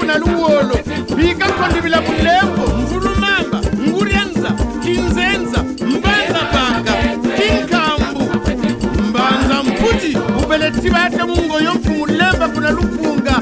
na 0.09 0.17
luwolo 0.17 0.75
bika 1.17 1.47
nkhondivila 1.47 2.01
bulembo 2.01 2.67
mvulumamba 2.77 3.61
nguryanza 3.87 4.51
kinzenza 4.83 5.63
mbanza 5.63 6.39
panga 6.53 6.93
tinkhambu 7.37 8.23
mbanza 9.09 9.63
mphuti 9.63 10.17
ubeleti 10.43 10.89
bate 10.89 11.23
mungoyo 11.23 11.73
mfumu 11.73 12.05
lemba 12.05 12.49
kuna 12.49 12.71
lupunga. 12.71 13.41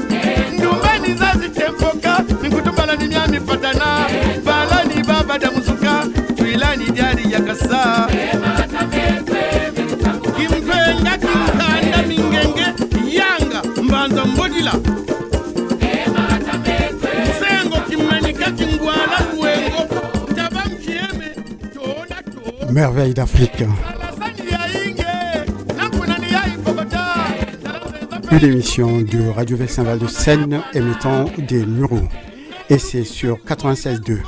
Ndumbani 0.58 1.14
zazitemboka 1.14 2.24
ninkutumbalani 2.42 3.08
nyamipatana 3.08 3.86
balani 4.44 5.02
baba 5.08 5.38
damuzuka 5.38 6.04
twilani 6.36 6.90
jari 6.90 7.32
yakasa 7.32 8.08
kimpenga 10.36 11.18
kinkanda 11.18 12.02
mingenge 12.08 12.66
yanga 13.10 13.62
mbanza 13.82 14.24
mbodila. 14.24 14.72
To 22.78 22.84
Merveille 22.84 23.14
d'Afrique. 23.14 23.64
Une 28.30 28.44
émission 28.44 29.00
de 29.00 29.28
Radio 29.30 29.56
Vexin 29.56 29.82
Val 29.82 29.98
de 29.98 30.06
Seine 30.06 30.62
émettant 30.74 31.24
des 31.38 31.66
muraux. 31.66 32.06
Et 32.70 32.78
c'est 32.78 33.04
sur 33.04 33.38
96.2. 33.38 34.18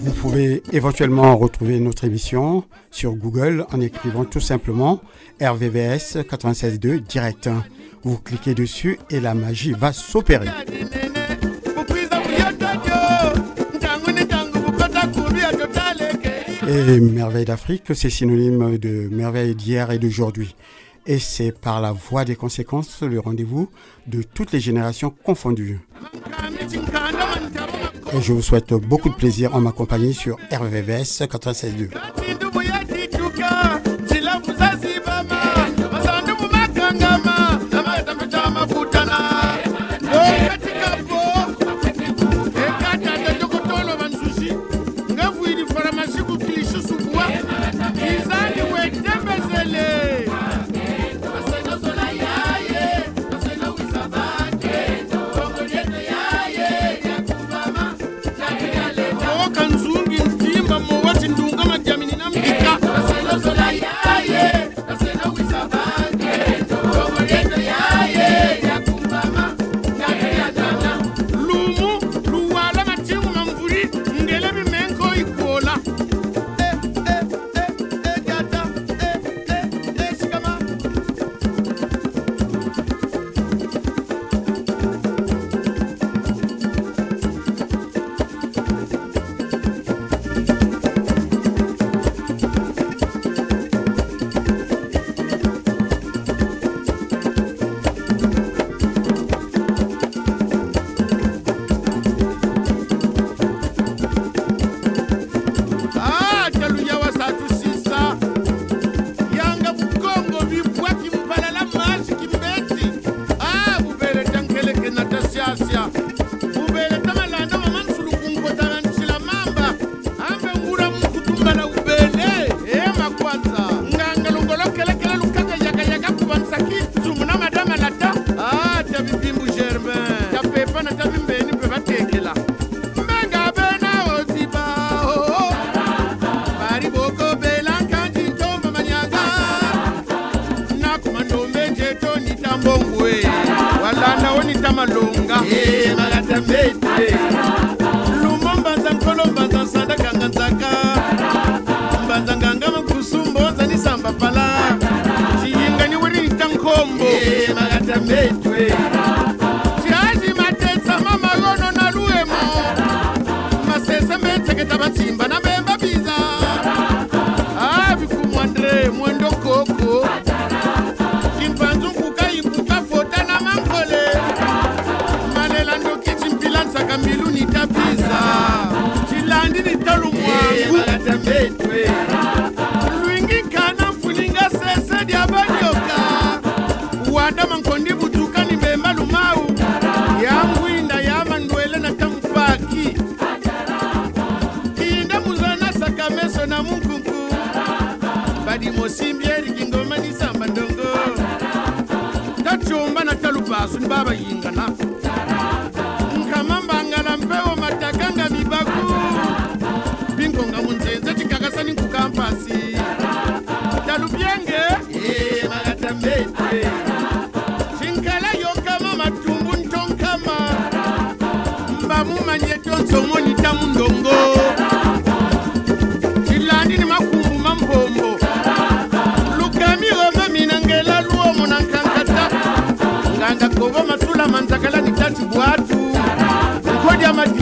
Vous 0.00 0.12
pouvez 0.12 0.62
éventuellement 0.72 1.36
retrouver 1.36 1.78
notre 1.78 2.04
émission 2.04 2.64
sur 2.90 3.14
Google 3.14 3.64
en 3.72 3.80
écrivant 3.80 4.24
tout 4.24 4.40
simplement 4.40 5.00
RVVS 5.40 6.16
96.2 6.28 7.00
direct. 7.00 7.48
Vous 8.02 8.18
cliquez 8.18 8.54
dessus 8.54 8.98
et 9.10 9.20
la 9.20 9.34
magie 9.34 9.72
va 9.72 9.92
s'opérer. 9.92 10.48
Et 16.70 17.00
Merveille 17.00 17.46
d'Afrique, 17.46 17.94
c'est 17.94 18.10
synonyme 18.10 18.76
de 18.76 19.08
merveille 19.10 19.54
d'hier 19.54 19.90
et 19.90 19.98
d'aujourd'hui. 19.98 20.54
Et 21.06 21.18
c'est 21.18 21.50
par 21.50 21.80
la 21.80 21.92
voie 21.92 22.26
des 22.26 22.36
conséquences 22.36 23.00
le 23.00 23.18
rendez-vous 23.18 23.70
de 24.06 24.20
toutes 24.22 24.52
les 24.52 24.60
générations 24.60 25.08
confondues. 25.08 25.80
Et 28.12 28.20
je 28.20 28.34
vous 28.34 28.42
souhaite 28.42 28.74
beaucoup 28.74 29.08
de 29.08 29.14
plaisir 29.14 29.54
en 29.54 29.62
ma 29.62 29.72
compagnie 29.72 30.12
sur 30.12 30.36
RVVS 30.52 31.22
96.2. 31.22 32.47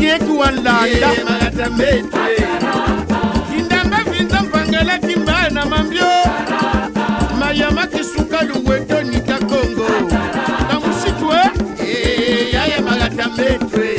yetu 0.00 0.38
walanda 0.38 0.76
kindamba 3.50 3.96
vinza 4.10 4.42
mpangela 4.42 4.98
kimba 4.98 5.48
na 5.50 5.66
mambio 5.66 6.06
mayama 7.40 7.86
kisuka 7.86 8.42
luweto 8.42 9.02
nikakongo 9.02 9.88
na 10.68 10.80
musitwe 10.80 11.36
yaya 12.52 12.80
malatambetre 12.82 13.95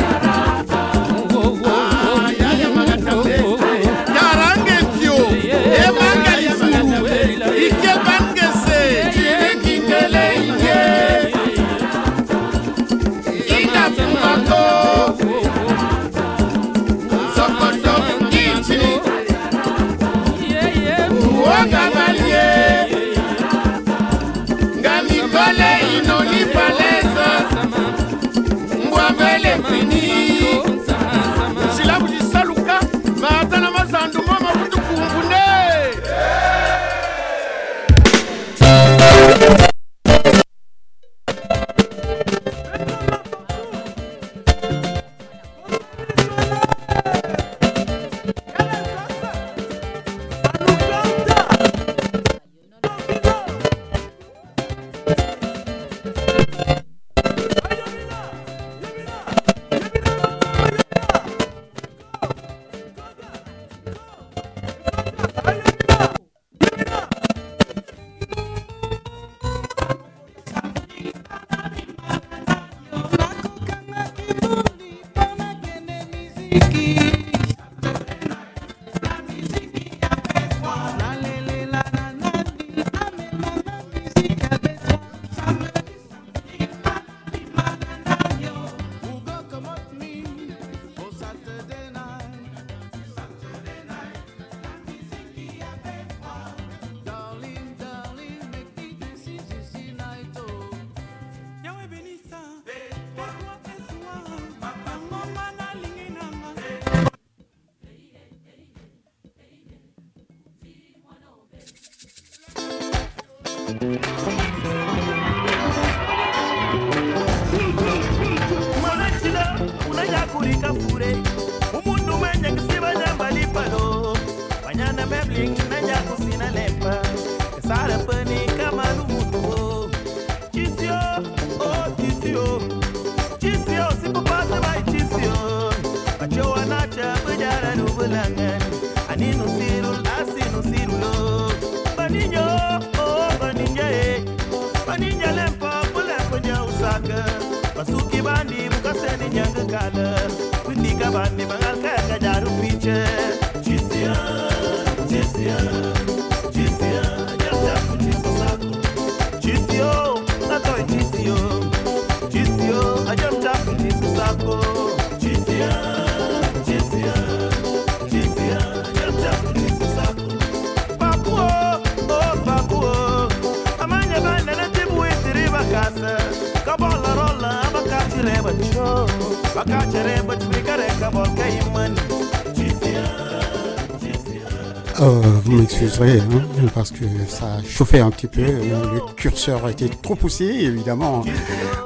hein, 185.96 186.66
parce 186.74 186.92
que 186.92 187.06
ça 187.28 187.46
a 187.56 187.64
chauffé 187.64 188.00
un 188.00 188.10
petit 188.12 188.28
peu. 188.28 188.42
euh, 188.42 188.94
Le 188.96 189.14
curseur 189.16 189.68
était 189.70 189.90
trop 189.90 190.16
poussé, 190.16 190.46
évidemment. 190.46 191.24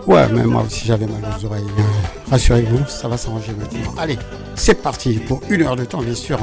Ouais, 0.08 0.28
mais 0.34 0.44
moi 0.44 0.64
aussi 0.66 0.86
j'avais 0.86 1.06
mal 1.06 1.22
aux 1.40 1.46
oreilles. 1.46 1.64
hein. 1.78 1.84
Rassurez-vous, 2.30 2.86
ça 2.88 3.08
va 3.08 3.18
s'arranger 3.18 3.52
maintenant. 3.58 3.94
Allez, 3.98 4.18
c'est 4.56 4.82
parti 4.82 5.14
pour 5.20 5.42
une 5.50 5.62
heure 5.64 5.76
de 5.76 5.86
temps, 5.86 6.02
bien 6.02 6.16
sûr. 6.16 6.40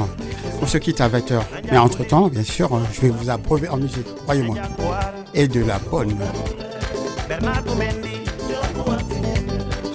On 0.61 0.65
se 0.67 0.77
quitte 0.77 1.01
à 1.01 1.09
20h. 1.09 1.41
Mais 1.71 1.77
entre-temps, 1.77 2.27
bien 2.27 2.43
sûr, 2.43 2.73
euh, 2.73 2.79
je 2.93 3.01
vais 3.01 3.09
vous 3.09 3.29
abreuver 3.29 3.69
en 3.69 3.77
musique, 3.77 4.07
croyez-moi. 4.23 4.55
Et 5.33 5.47
de 5.47 5.63
la 5.63 5.79
bonne. 5.79 6.15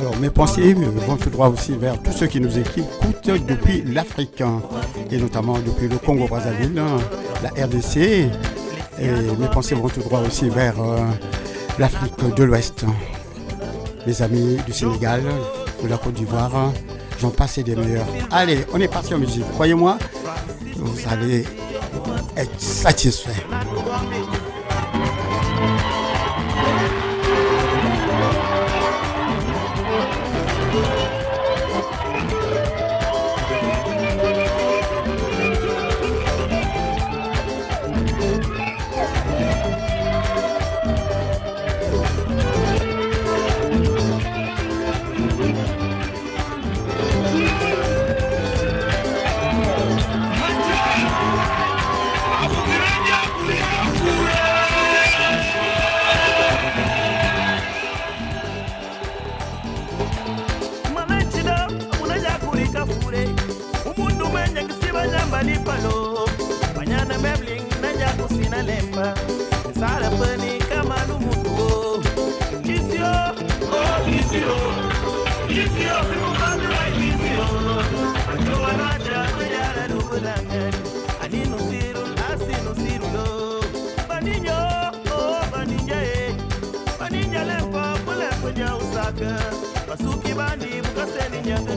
Alors 0.00 0.16
mes 0.18 0.30
pensées 0.30 0.74
vont 0.74 1.16
tout 1.16 1.30
droit 1.30 1.48
aussi 1.48 1.72
vers 1.72 2.00
tous 2.02 2.12
ceux 2.12 2.26
qui 2.26 2.40
nous 2.40 2.58
écoutent 2.58 2.84
depuis 3.48 3.82
l'Afrique, 3.82 4.40
hein, 4.42 4.60
et 5.10 5.16
notamment 5.16 5.58
depuis 5.58 5.88
le 5.88 5.96
Congo-Brazzaville, 5.96 6.78
hein, 6.78 6.96
la 7.44 7.50
RDC. 7.64 7.96
Et 9.00 9.10
mes 9.38 9.48
pensées 9.52 9.74
vont 9.74 9.88
tout 9.88 10.00
droit 10.00 10.20
aussi 10.20 10.48
vers 10.48 10.80
euh, 10.80 10.98
l'Afrique 11.78 12.34
de 12.36 12.44
l'Ouest. 12.44 12.84
Mes 14.06 14.22
amis 14.22 14.56
du 14.66 14.72
Sénégal, 14.72 15.22
de 15.82 15.88
la 15.88 15.96
Côte 15.98 16.14
d'Ivoire, 16.14 16.72
j'en 17.20 17.30
passe 17.30 17.58
des 17.58 17.76
meilleurs. 17.76 18.06
Allez, 18.30 18.64
on 18.72 18.80
est 18.80 18.88
parti 18.88 19.14
en 19.14 19.18
musique. 19.18 19.44
Croyez-moi, 19.54 19.98
vous 20.76 20.98
allez 21.10 21.44
être 22.36 22.60
satisfaits. 22.60 23.43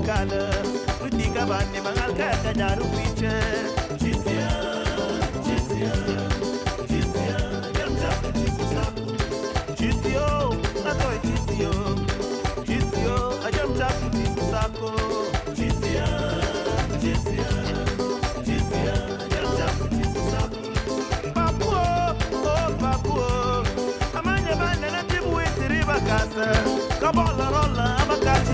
kala 0.07 0.43
rutika 1.03 1.43
bane 1.49 1.79
bangal 1.85 2.11
kaka 2.19 2.51
nyaru 2.59 2.85
piche 2.95 3.35
jisia 4.01 4.49
jisia 5.45 5.93
jisia 6.91 7.37
yamja 7.79 8.11
jisia 8.39 8.83
jisio 9.79 10.27
atoi 10.89 11.17
jisio 11.27 11.73
jisio 12.69 13.15
ajamja 13.47 13.87
jisio 14.15 14.43
sako 14.51 14.91
jisia 15.59 16.07
jisia 17.03 17.51
jisia 18.47 18.95
yamja 19.35 19.67
jisio 19.91 20.23
sako 20.31 20.59
oh 22.47 22.71
papuo 22.81 23.27
amanya 24.19 24.55
na 24.95 25.03
tibu 25.03 25.35
itiri 25.47 25.83
bakasa 25.89 26.47
kabola 27.01 27.97
amakati 28.01 28.53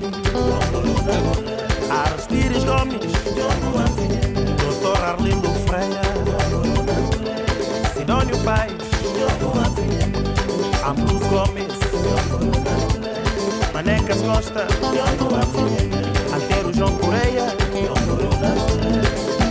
Manecas 14.11 14.21
Costa 14.23 14.67
Antero 16.33 16.73
João 16.73 16.93
Correia 16.97 17.45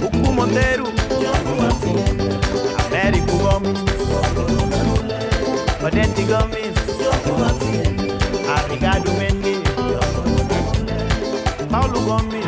Ucu 0.03 0.33
Monteiro 0.33 0.85
Américo 2.87 3.39
Gomes 3.39 3.79
Odete 5.83 6.23
Gomes 6.25 6.75
Arrigado 8.49 9.11
Mendes 9.13 9.61
Paulo 11.71 12.01
Gomes 12.03 12.45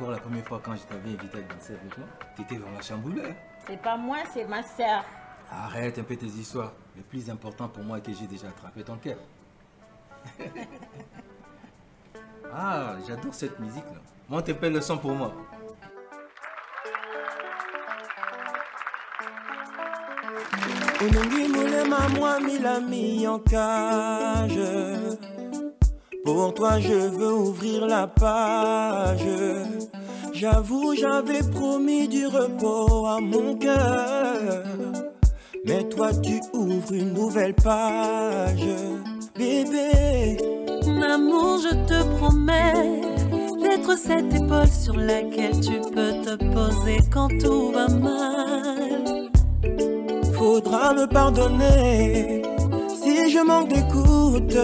encore 0.00 0.12
la 0.12 0.18
première 0.18 0.44
fois 0.46 0.60
quand 0.64 0.74
je 0.74 0.82
t'avais 0.84 1.10
invité 1.10 1.38
à 1.38 1.54
danser 1.54 1.74
avec 1.74 1.98
moi 1.98 2.06
T'étais 2.34 2.56
vraiment 2.56 2.80
chamboulé. 2.80 3.22
hein 3.22 3.34
C'est 3.66 3.76
pas 3.82 3.98
moi, 3.98 4.16
c'est 4.32 4.46
ma 4.46 4.62
sœur. 4.62 5.04
Arrête 5.50 5.98
un 5.98 6.04
peu 6.04 6.16
tes 6.16 6.26
histoires. 6.26 6.72
Le 6.96 7.02
plus 7.02 7.28
important 7.28 7.68
pour 7.68 7.84
moi 7.84 7.98
est 7.98 8.00
que 8.00 8.12
j'ai 8.12 8.26
déjà 8.26 8.48
attrapé 8.48 8.82
ton 8.82 8.96
cœur. 8.96 9.18
ah, 12.52 12.96
j'adore 13.06 13.34
cette 13.34 13.58
musique 13.60 13.84
là. 13.84 14.00
Monte 14.28 14.48
un 14.48 14.54
peu 14.54 14.70
le 14.70 14.80
son 14.80 14.96
pour 14.96 15.12
moi. 15.12 15.34
Molema 21.50 23.28
en 23.28 23.38
cage 23.40 24.58
Pour 26.32 26.54
toi 26.54 26.78
je 26.78 26.94
veux 26.94 27.32
ouvrir 27.32 27.88
la 27.88 28.06
page. 28.06 29.26
J'avoue 30.32 30.94
j'avais 30.94 31.42
promis 31.50 32.06
du 32.06 32.24
repos 32.28 33.04
à 33.06 33.18
mon 33.20 33.56
cœur. 33.56 34.62
Mais 35.66 35.82
toi 35.88 36.10
tu 36.22 36.40
ouvres 36.52 36.92
une 36.92 37.14
nouvelle 37.14 37.54
page. 37.54 38.64
Bébé 39.36 40.36
Mon 40.86 41.02
amour, 41.02 41.58
je 41.64 41.74
te 41.88 42.00
promets 42.18 43.00
d'être 43.60 43.98
cette 43.98 44.32
épaule 44.32 44.68
sur 44.68 44.96
laquelle 44.96 45.58
tu 45.60 45.80
peux 45.90 46.12
te 46.22 46.36
poser 46.54 46.98
quand 47.12 47.28
tout 47.42 47.72
va 47.72 47.88
mal. 47.88 49.30
Faudra 50.32 50.94
me 50.94 51.08
pardonner 51.08 52.49
je 53.40 53.46
manque 53.46 53.68
d'écoute. 53.68 54.58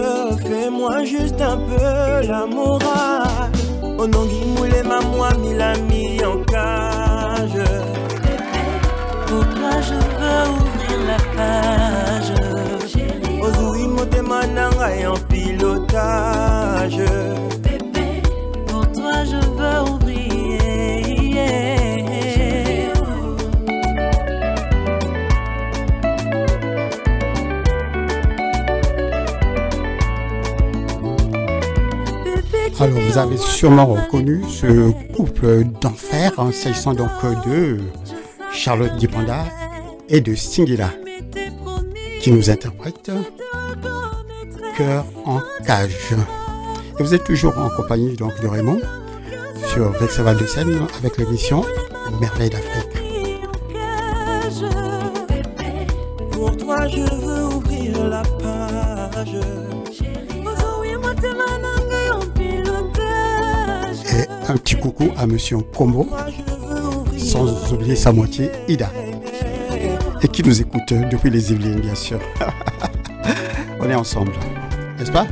Fais-moi 0.47 1.03
juste 1.05 1.41
un 1.41 1.57
peu 1.57 2.27
la 2.27 2.45
morale. 2.45 3.51
Onongi 3.97 4.45
moulema 4.55 5.01
moi 5.01 5.29
milami 5.41 6.19
en 6.23 6.43
cage. 6.43 7.63
Pour 9.27 9.43
toi, 9.49 9.81
je 9.81 9.97
veux 10.19 10.43
ouvrir 10.57 10.97
la 11.07 11.19
page. 11.35 12.33
Ozui 13.41 13.87
motema 13.87 14.45
nanga 14.47 14.89
en 15.09 15.17
pilotage. 15.29 17.01
Alors, 32.79 32.99
vous 32.99 33.17
avez 33.17 33.37
sûrement 33.37 33.87
reconnu 33.87 34.43
ce 34.47 34.91
couple 35.15 35.63
d'enfer, 35.81 36.31
hein, 36.37 36.51
s'agissant 36.51 36.93
donc 36.93 37.09
de 37.47 37.77
Charlotte 38.53 38.95
Dipanda 38.97 39.45
et 40.09 40.21
de 40.21 40.35
Singila, 40.35 40.91
qui 42.21 42.31
nous 42.31 42.51
interprète 42.51 43.11
Cœur 44.77 45.05
en 45.25 45.41
cage. 45.65 46.13
Et 46.99 47.03
vous 47.03 47.15
êtes 47.15 47.23
toujours 47.23 47.57
en 47.57 47.69
compagnie 47.69 48.15
donc 48.15 48.39
de 48.41 48.47
Raymond 48.47 48.79
sur 49.73 49.89
Vexaval 49.93 50.37
de 50.37 50.45
Seine 50.45 50.79
avec 50.99 51.17
l'émission 51.17 51.65
Merveille 52.21 52.51
d'Afrique. 52.51 52.96
À 65.17 65.27
Monsieur 65.27 65.57
Combo, 65.75 66.07
sans 67.17 67.73
oublier 67.73 67.95
sa 67.95 68.11
moitié 68.11 68.49
Ida, 68.67 68.91
et 70.21 70.27
qui 70.27 70.43
nous 70.43 70.61
écoute 70.61 70.93
depuis 71.11 71.29
les 71.29 71.51
Yvelines 71.51 71.79
bien 71.79 71.95
sûr. 71.95 72.19
On 73.79 73.89
est 73.89 73.95
ensemble, 73.95 74.31
n'est-ce 74.97 75.11
pas? 75.11 75.27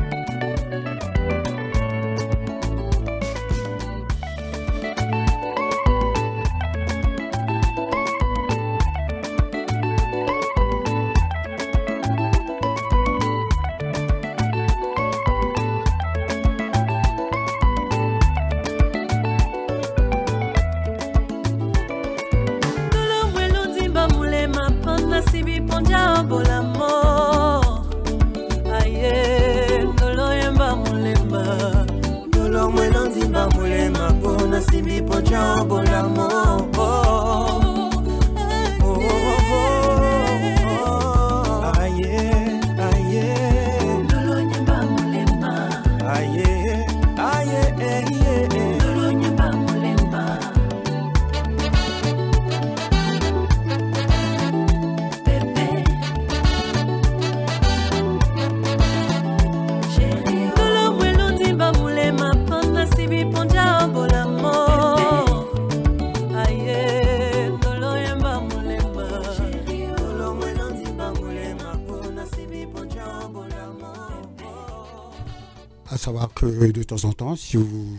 Temps 76.96 77.08
en 77.08 77.14
temps, 77.14 77.36
si, 77.36 77.58
vous, 77.58 77.98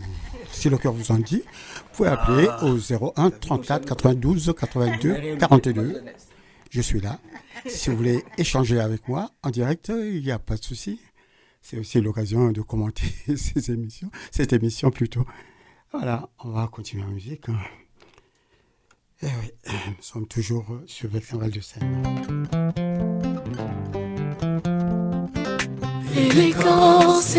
si 0.51 0.69
le 0.69 0.77
cœur 0.77 0.93
vous 0.93 1.11
en 1.11 1.19
dit, 1.19 1.43
vous 1.45 1.89
pouvez 1.93 2.09
appeler 2.09 2.47
Ah. 2.49 2.65
au 2.65 2.77
01 2.77 3.29
34 3.31 3.85
92 3.85 4.53
82 4.59 5.35
42. 5.37 6.03
Je 6.71 6.81
suis 6.81 6.99
là. 6.99 7.19
Si 7.67 7.89
vous 7.89 7.97
voulez 7.97 8.23
échanger 8.37 8.79
avec 8.79 9.07
moi 9.07 9.31
en 9.43 9.49
direct, 9.49 9.89
il 9.95 10.21
n'y 10.21 10.31
a 10.31 10.39
pas 10.39 10.55
de 10.57 10.63
souci. 10.63 10.99
C'est 11.61 11.77
aussi 11.79 11.99
l'occasion 12.01 12.51
de 12.51 12.61
commenter 12.61 13.05
ces 13.35 13.71
émissions, 13.71 14.09
cette 14.31 14.53
émission 14.53 14.89
plutôt. 14.89 15.25
Voilà, 15.91 16.29
on 16.43 16.49
va 16.49 16.67
continuer 16.67 17.03
en 17.03 17.07
musique. 17.11 17.49
hein. 17.49 17.57
Eh 19.21 19.25
oui, 19.41 19.51
nous 19.87 19.93
sommes 20.01 20.27
toujours 20.27 20.65
sur 20.85 21.09
Vexin 21.09 21.37
Val 21.37 21.49
de 21.51 21.59
Seine. 21.59 22.03
élégance. 26.15 27.35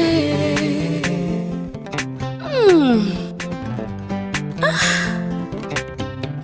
Ah. 4.63 4.75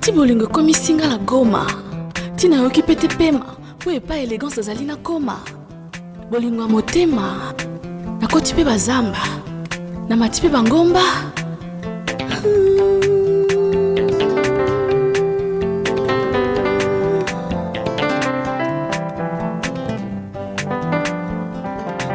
ti 0.00 0.12
bolingo 0.12 0.45
ekomisinga 0.45 1.07
na 1.09 1.19
goma. 1.19 1.66
Ntina 2.35 2.57
yoki 2.57 2.83
mpe 2.83 2.95
te 2.97 3.09
pema. 3.09 3.47
Po 3.78 3.90
epai 3.90 4.25
élégance 4.26 4.59
azali 4.61 4.85
na 4.85 4.97
koma. 4.97 5.37
Bolingo 6.31 6.62
ya 6.62 6.69
motema 6.69 7.54
nakoti 8.21 8.54
mpe 8.54 8.64
bazamba. 8.64 9.23
Na 10.09 10.16
mati 10.16 10.40
mpe 10.40 10.49
bangomba. 10.49 11.02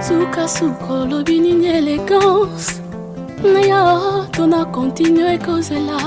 Sukasuka 0.01 0.93
olobi 0.93 1.39
nini 1.39 1.67
élégance 1.67 2.78
ngaya 3.43 4.27
tona 4.31 4.65
continue 4.65 5.33
ekozela. 5.35 5.99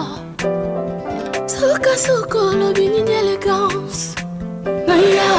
Sokasoko 1.46 2.38
olobi 2.52 2.88
nini 2.88 3.12
elegance. 3.20 4.14
Ngaya 4.86 5.30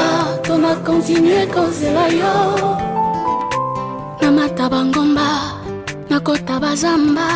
tona 0.42 0.74
continue 0.84 1.42
ekozela 1.42 2.06
yo. 2.20 2.34
Namata 4.20 4.68
bangomba 4.68 5.28
nakota 6.10 6.60
bazamba 6.60 7.28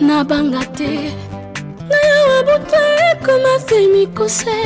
nabanga 0.00 0.64
te. 0.76 1.12
Nayawa 1.90 2.38
buta 2.46 2.82
ekoma 3.10 3.54
se 3.66 3.78
mikuse 3.92 4.58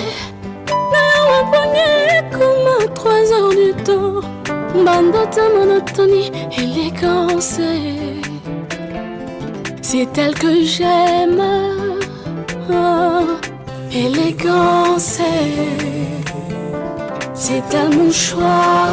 nayawa 0.93 1.39
ponge 1.51 1.89
ekoma 2.19 2.75
3 2.95 3.33
heures 3.33 3.55
du 3.57 3.85
temps. 3.85 4.25
Bandota 4.85 5.43
monotoni 5.55 6.31
élégance 6.61 7.98
c'est 9.91 10.19
elle 10.19 10.35
que 10.35 10.65
j'aime. 10.65 11.43
Oh, 12.71 13.25
élégance 13.91 15.21
c'est 17.35 17.75
elle 17.75 17.97
mon 17.97 18.11
choix. 18.11 18.93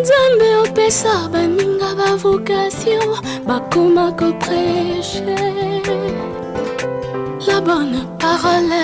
Nzambe 0.00 0.48
opesa 0.62 1.14
baninga 1.32 1.90
bavocation 1.96 3.06
bakoma 3.46 4.12
koprêche 4.12 5.22
la 7.46 7.60
bonne 7.66 8.00
parole. 8.18 8.78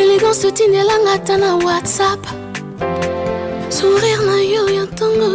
Élégance 0.00 0.44
otindelanga 0.44 1.14
ata 1.16 1.36
na 1.38 1.56
whatsapp. 1.56 2.22
Sourire 3.68 4.22
na 4.26 4.36
yo 4.54 4.62
ya 4.76 4.84
ntongo 4.84 5.26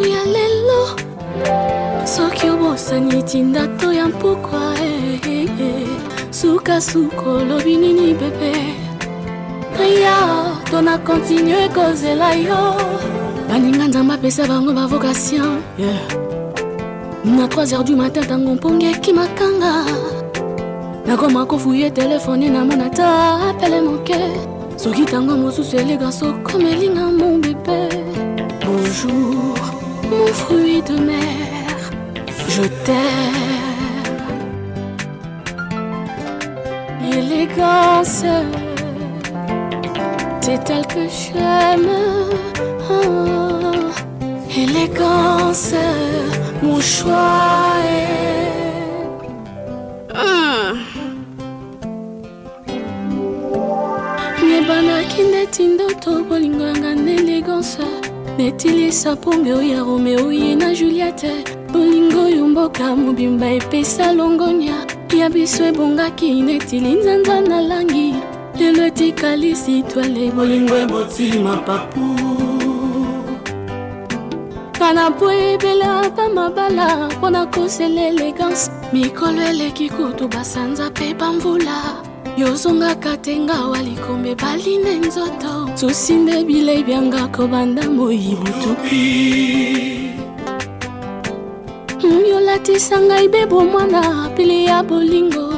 soki 2.05 2.49
obosani 2.49 3.23
tinda 3.23 3.67
to 3.77 3.93
ya 3.93 4.07
mpokwa 4.07 4.73
eh, 4.83 5.19
eh, 5.27 5.43
eh. 5.61 5.87
sukasuka 6.31 7.29
olobi 7.29 7.77
nini 7.77 8.13
bebe? 8.13 8.53
Aya 9.81 10.55
to 10.71 10.81
na 10.81 10.97
kontinue 10.97 11.69
kozela 11.69 12.33
yo. 12.33 12.75
Baninga 13.49 13.87
nzambe 13.87 14.13
apesa 14.13 14.47
bango 14.47 14.73
bavocation 14.73 15.61
na 17.25 17.47
3 17.47 17.71
heures 17.71 17.83
du 17.85 17.95
matin 17.97 18.23
ntango 18.23 18.55
mpongi 18.55 18.85
ekimakanga 18.85 19.85
nakoma 21.05 21.45
kofuye 21.45 21.89
telefone 21.91 22.49
namona 22.49 22.89
ta 22.89 23.39
apele 23.49 23.81
moke 23.81 24.15
soki 24.77 25.01
ntango 25.01 25.37
mosusu 25.37 25.77
elegance 25.77 26.25
okomelinga 26.25 27.01
mon 27.11 27.37
bébé 27.41 27.89
bonjour. 28.65 29.55
Mon 30.09 30.27
fruit 30.33 30.81
de 30.81 30.95
mer 30.97 31.48
je 32.61 32.67
t'aime. 32.85 34.19
Élégance 37.11 38.25
c'est 40.41 40.69
elle 40.69 40.87
que 40.87 41.07
j'aime. 41.19 41.91
Ah, 42.89 42.95
élégance 44.57 45.73
mon 46.63 46.81
choix 46.81 47.75
est. 47.85 48.09
Ah. 50.13 50.73
nyebanaki 54.43 55.23
neti 55.31 55.63
bolingo 56.27 56.65
yanga 56.65 56.95
na 56.95 57.11
élégance 57.11 57.79
netilisa 58.37 59.15
mponge 59.15 59.51
oyo 59.53 59.61
ya 59.61 59.83
romeo 59.83 60.31
ye 60.31 60.55
na 60.55 60.73
juliette? 60.73 61.58
Bolingo 61.71 62.21
oyo 62.25 62.47
mboka 62.47 62.95
mobimba 62.95 63.51
epesa 63.51 64.13
longonia. 64.13 64.85
Ya 65.17 65.29
biso 65.29 65.65
ebongaki 65.65 66.41
neti 66.41 66.79
linzanza 66.79 67.41
na 67.41 67.61
langi. 67.61 68.15
Lelo 68.59 68.85
etikali 68.85 69.55
sitwale 69.55 70.31
bolingo 70.31 70.75
ebotima 70.77 71.57
papu. 71.57 72.05
Kana 74.79 75.11
po 75.11 75.31
ebela 75.31 76.09
pa 76.15 76.29
mabala 76.29 77.09
mpona 77.09 77.45
kosela 77.45 78.01
élégance 78.09 78.71
mikolo 78.93 79.41
eleki 79.41 79.89
kutu 79.89 80.27
basanza 80.27 80.89
mpe 80.89 81.13
bamvula 81.13 82.01
yozongaka 82.37 83.17
te 83.17 83.39
ngawa 83.39 83.81
likombe 83.83 84.35
baline 84.35 84.95
nzoto. 84.99 85.69
Susimbe 85.75 86.43
bilei 86.47 86.83
byanga 86.83 87.27
kobanda 87.27 87.89
moi 87.89 88.37
butupi 88.39 89.98
yolatisa 92.49 92.99
ngai 93.01 93.27
bebo 93.27 93.65
mwana 93.65 94.29
pili 94.35 94.65
ya 94.65 94.83
bolingo. 94.83 95.53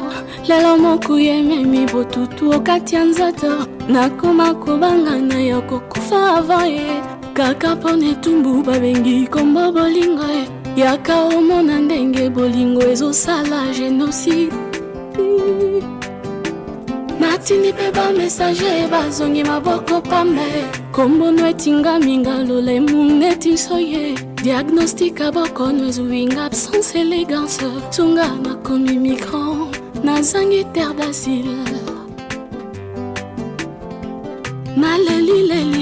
Lelo 0.48 0.78
moku 0.78 1.20
yememi 1.20 1.86
botutu 1.86 2.52
okati 2.52 2.96
ya 2.96 3.06
nzoto. 3.06 3.68
Nakoma 3.88 4.54
kobanga 4.54 5.16
na 5.20 5.40
yo 5.40 5.62
kokufa 5.62 6.38
avant 6.38 6.70
ye. 6.70 7.02
Kaka 7.34 7.76
mpona 7.76 8.06
etumbu 8.06 8.64
babengi 8.64 9.28
kombo 9.28 9.72
bolingo 9.72 10.24
ye. 10.24 10.48
Yaka 10.76 11.24
omona 11.24 11.80
ndenge 11.80 12.30
bolingo 12.30 12.82
ezosala 12.82 13.72
génocide 13.74 14.54
natindi 17.20 17.74
mpe 17.74 17.92
bamesage 17.92 18.88
bazongi 18.92 19.44
maboko 19.44 20.02
pambe 20.02 20.81
kombono 20.92 21.48
etingami 21.52 22.18
nga 22.22 22.36
lolemu 22.48 23.00
neti 23.20 23.58
soye. 23.58 24.16
Diagnostik 24.44 25.22
abokono 25.22 25.88
ezwi 25.90 26.22
nga 26.30 26.46
absence 26.50 26.92
élégance 27.02 27.68
sunga 27.96 28.28
nakomi 28.44 28.96
migrant 29.06 29.72
nazangi 30.04 30.64
terre 30.74 30.94
d'asile. 31.00 31.60
Nalelileli 34.80 35.82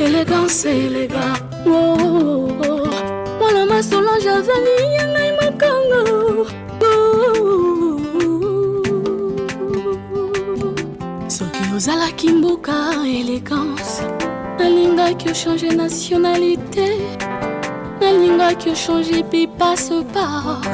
élégance 0.00 0.66
éléga 0.66 1.34
oh, 1.66 1.72
oh, 1.72 2.68
oh. 2.68 2.86
mwana 3.38 3.66
masolange 3.66 4.30
aveli 4.30 4.76
yangai 4.96 5.32
mokongo 5.38 6.46
mokango 11.78 12.18
soki 12.18 12.28
ozalaki 12.28 12.28
mboka 12.30 12.72
élégance. 13.04 14.02
Nalingaki 14.58 15.30
ochange 15.30 15.76
nationalité. 15.76 16.98
Nalingaki 18.00 18.70
ochange 18.70 19.22
mpe 19.22 19.46
passeport 19.58 20.64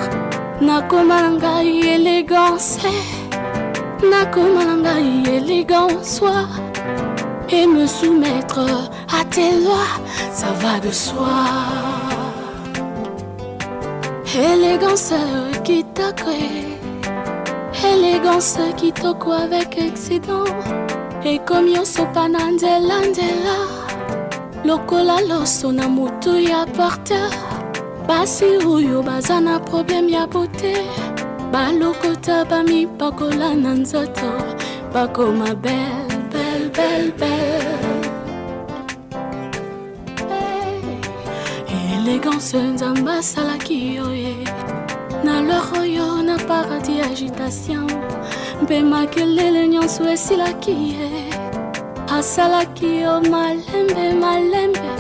nakoma 0.60 1.20
na 1.22 1.30
ngai 1.30 1.80
élégance 1.94 2.78
nakoma 4.10 4.64
na 4.64 4.76
ngai 4.76 5.36
élégance 5.36 6.22
et 7.50 7.66
me 7.66 7.86
soumettre 7.86 8.60
à 9.20 9.24
tes 9.24 9.52
lois 9.60 10.00
ça 10.32 10.52
va 10.60 10.80
de 10.80 10.90
soi. 10.90 11.28
Élégance 14.34 15.14
kitoko 15.64 16.73
élégance 17.92 18.58
kitoko 18.76 19.32
avec 19.32 19.78
excédent. 19.78 20.44
Ekomi 21.24 21.72
nyonso 21.72 22.04
mpa 22.04 22.28
na 22.28 22.50
nzela 22.50 23.00
nzela 23.10 23.56
lokola 24.64 25.20
loso 25.28 25.72
na 25.72 25.88
motu 25.88 26.38
ya 26.38 26.66
porteur 26.66 27.30
basi 28.08 28.44
oyo 28.66 29.02
baza 29.02 29.40
na 29.40 29.58
problème 29.58 30.10
ya 30.10 30.26
bote 30.26 30.74
balokota 31.52 32.44
bamipakola 32.44 33.54
na 33.54 33.74
nzoto. 33.74 34.32
Bakoma 34.92 35.54
bel 35.54 36.06
bel 36.32 36.70
bel 36.76 37.12
bel. 37.20 37.94
Élégance 41.94 42.56
nzambe 42.56 43.10
asalaki 43.10 43.94
yo 43.94 44.06
ye 45.24 45.30
na 45.30 45.40
lor 45.40 45.78
oyo 45.80 46.22
na 46.22 46.36
paradis 46.36 47.02
agitation. 47.02 47.86
Mpe 48.62 48.82
makelele 48.82 49.68
nyonso 49.68 50.04
esilaki 50.04 50.70
ye. 50.70 51.30
Asalaki 52.08 53.00
yo 53.00 53.20
malembe 53.20 54.12
malembe. 54.20 54.90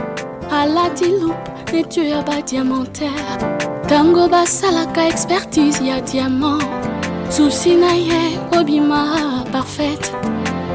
Alati 0.50 1.04
loupe 1.20 1.72
netio 1.72 2.04
ya 2.04 2.22
badiamantere 2.22 3.36
ntango 3.84 4.28
basalaka 4.28 5.06
expertise 5.06 5.86
ya 5.86 6.00
diamant. 6.00 6.64
Susi 7.28 7.74
na 7.76 7.92
obima 8.58 9.44
parfaite. 9.52 10.12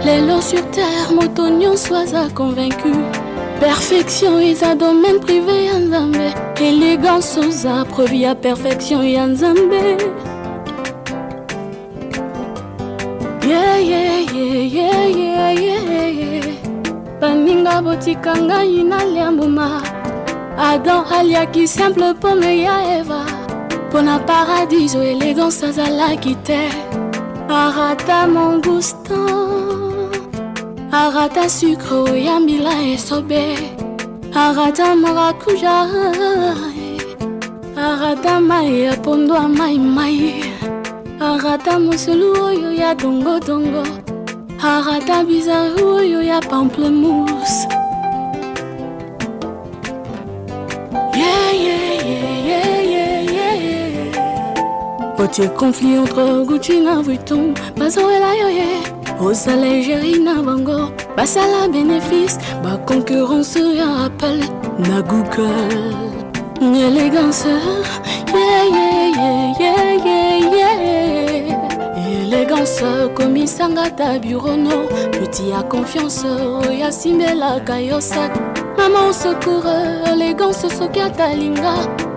Lelo 0.06 0.42
sur 0.42 0.64
terre 0.72 1.14
moto 1.16 1.50
nyonso 1.50 1.96
aza 1.96 2.30
convaincu 2.30 3.29
perfection 3.60 4.40
eza 4.42 4.76
domaine 4.76 5.20
privé 5.20 5.66
ya 5.66 5.80
nzambe 5.80 6.28
élégance 6.68 7.38
oza 7.40 7.86
preuve 7.92 8.20
ya 8.20 8.36
perfection 8.36 9.04
ya 9.04 9.26
nzambe 9.26 9.98
Yeah, 13.50 13.78
yeah, 13.80 14.36
yeah, 14.36 14.76
yeah, 14.78 15.10
yeah, 15.10 15.52
yeah, 15.62 16.10
yeah. 16.20 16.46
baninga 17.22 17.82
botika 17.82 18.36
ngai 18.38 18.84
nalia 18.84 19.32
mbuma 19.32 19.82
adam 20.58 21.04
aliaki 21.18 21.68
simple 21.68 22.14
pome 22.14 22.62
ya 22.62 22.98
eva. 23.00 23.26
Mpo 23.90 24.02
na 24.02 24.20
paradiso 24.20 25.04
élégance 25.04 25.66
azalaki 25.66 26.36
te 26.36 26.70
arata 27.50 28.28
mongustan 28.28 29.69
arata 30.92 31.48
sucre 31.50 31.98
oyambila 32.12 32.74
esobe 32.94 33.56
arata 34.36 34.96
marakuja 34.96 35.86
arata 37.78 38.40
mai 38.40 38.82
ya 38.82 38.96
pondo 38.98 39.36
ya 39.36 39.48
maimai 39.48 40.44
arata 41.20 41.80
moselu 41.80 42.34
oyo 42.44 42.72
ya 42.74 42.96
dongodongo 42.96 43.84
arata 44.64 45.24
bizari 45.24 45.84
oyo 45.84 46.24
ya 46.24 46.40
pamplemousse 46.42 47.68
yeah, 51.16 51.54
yeah, 51.54 51.94
yeah, 52.10 52.50
yeah, 52.50 53.24
yeah, 53.36 53.56
yeah. 53.64 55.20
otie 55.20 55.48
conflit 55.50 55.98
entre 55.98 56.46
gucci 56.46 56.82
na 56.82 57.02
vuitton. 57.02 57.54
Bazowela 57.78 58.34
yo 58.34 58.50
ye 58.50 58.99
ozala 59.20 59.68
egérie 59.68 60.20
na 60.20 60.42
bango 60.42 60.80
basala 61.18 61.68
bénéfice 61.74 62.38
baconcurrence 62.64 63.58
ya 63.80 64.06
apple 64.06 64.40
na 64.88 65.02
google 65.02 65.68
élégance 66.62 67.46
élégance 71.98 72.84
komisanga 73.16 73.90
ta 73.98 74.20
bureauno 74.20 74.88
petit 75.12 75.50
ya 75.50 75.64
confiance 75.64 76.26
oyo 76.26 76.86
asimbelaka 76.88 77.80
yo 77.80 78.00
sak 78.02 78.32
mama 78.78 79.00
osecour 79.10 79.64
élégance 80.12 80.68
soki 80.78 81.00
atalinga 81.02 81.74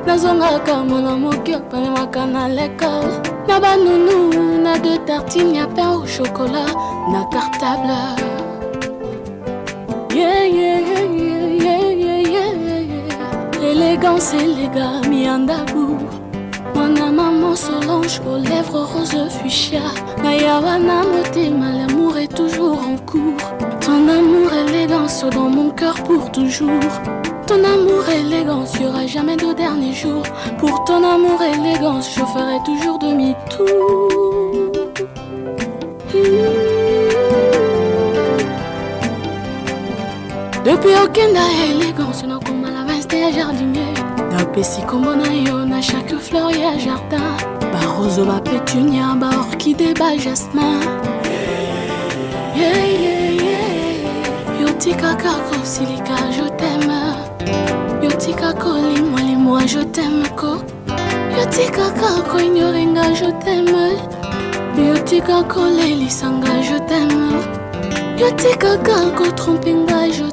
nazongaka 0.06 0.84
mwana 0.84 1.16
moki 1.16 1.54
apamemaka 1.54 2.26
na 2.26 2.48
leka 2.48 2.90
na 3.48 3.60
banunu 3.60 4.58
na 4.62 4.78
de 4.78 4.98
tartine 5.06 5.54
ya 5.58 5.66
pain 5.66 5.86
au 5.86 6.06
chocolat 6.06 6.70
na 7.10 7.24
cartable 7.30 7.98
yeah, 10.14 10.44
yeah, 10.44 10.78
yeah, 10.78 11.06
yeah, 11.64 11.88
yeah, 11.90 12.20
yeah, 12.20 12.80
yeah. 12.80 13.70
élégance 13.70 14.34
éléga 14.34 15.00
miandabu 15.10 15.98
mwana 16.74 17.12
mama 17.12 17.56
solange 17.56 18.20
aux 18.26 18.38
lèvres 18.38 18.84
rose 18.94 19.28
fuchsia 19.42 19.82
nayawa 20.22 20.78
na 20.78 21.02
motema 21.02 21.72
l'amour 21.72 22.18
est 22.18 22.34
toujours 22.34 22.78
en 22.78 22.96
cours. 23.10 23.42
Ton 23.80 24.08
amour 24.08 24.52
élégance 24.52 25.24
dans 25.34 25.48
mon 25.50 25.70
cœur 25.70 25.94
pour 26.04 26.30
toujours. 26.30 26.92
Ton 27.46 27.64
amour 27.64 28.08
élégance 28.08 28.78
y 28.80 28.84
aura 28.86 29.06
jamais 29.06 29.36
de 29.36 29.52
dernier 29.52 29.92
jour. 29.92 30.22
Pour 30.58 30.84
ton 30.84 31.02
amour 31.02 31.40
élégance 31.42 32.10
je 32.14 32.24
ferai 32.24 32.58
toujours 32.64 32.98
demi-tour 32.98 34.08
depuis 40.64 40.94
okenda 41.04 41.40
élégance 41.68 42.24
nakoma 42.26 42.70
la 42.70 42.84
veste 42.84 43.14
ya 43.14 43.30
jardinier. 43.32 43.94
Napesi 44.30 44.82
kombo 44.82 45.14
na 45.14 45.32
yo 45.32 45.64
na 45.64 45.80
chaque 45.80 46.14
fleur 46.18 46.50
ya 46.50 46.76
jardin. 46.78 47.22
Barozo 47.72 48.24
bapetunia 48.24 49.14
baorkide 49.20 49.94
bajasmin 49.98 50.80
yotikaka 54.60 55.32
kosilika 55.48 56.16
je 56.36 56.50
teme 56.56 57.00
yotika 58.02 58.52
kolimwalimwa 58.52 59.64
je 59.64 59.84
teme 59.84 60.28
ko 60.36 60.62
yotikaka 61.38 62.22
koignorenga 62.32 63.02
je 63.14 63.32
teme 63.44 63.92
yotika 64.88 65.42
kolelisanga 65.42 66.52
je 66.62 66.78
teme 66.88 67.42
yotikaka 68.18 69.10
kotrompenga 69.16 70.06
je 70.06 70.31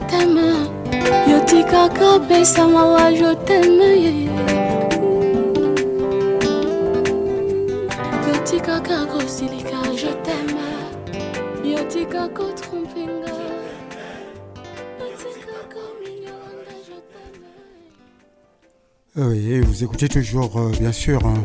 Oui, 19.15 19.59
vous 19.61 19.83
écoutez 19.83 20.07
toujours, 20.07 20.57
euh, 20.59 20.71
bien 20.79 20.91
sûr, 20.91 21.25
hein, 21.25 21.43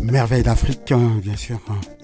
Merveille 0.00 0.42
d'Afrique, 0.42 0.90
hein, 0.92 1.20
bien 1.22 1.36
sûr. 1.36 1.58
hein. 1.68 1.95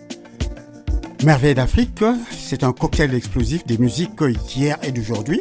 Merveille 1.24 1.54
d'Afrique, 1.54 2.02
c'est 2.32 2.64
un 2.64 2.72
cocktail 2.72 3.14
explosif 3.14 3.64
des 3.64 3.78
musiques 3.78 4.22
d'hier 4.48 4.76
et 4.82 4.90
d'aujourd'hui, 4.90 5.40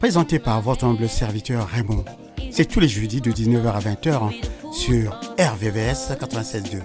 présenté 0.00 0.40
par 0.40 0.60
votre 0.60 0.84
humble 0.84 1.08
serviteur 1.08 1.68
Raymond. 1.68 2.04
C'est 2.50 2.64
tous 2.64 2.80
les 2.80 2.88
jeudis 2.88 3.20
de 3.20 3.30
19h 3.30 3.66
à 3.66 3.78
20h 3.78 4.12
hein, 4.12 4.30
sur 4.72 5.12
RVVS 5.38 6.16
96.2. 6.20 6.80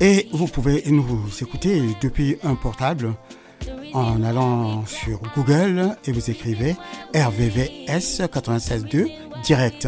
Et 0.00 0.28
vous 0.32 0.48
pouvez 0.48 0.82
nous 0.88 1.28
écouter 1.40 1.80
depuis 2.00 2.38
un 2.42 2.56
portable 2.56 3.14
en 3.92 4.24
allant 4.24 4.84
sur 4.86 5.20
Google 5.36 5.96
et 6.04 6.12
vous 6.12 6.28
écrivez 6.28 6.74
RVVS 7.14 8.20
96.2 8.22 9.12
direct. 9.44 9.86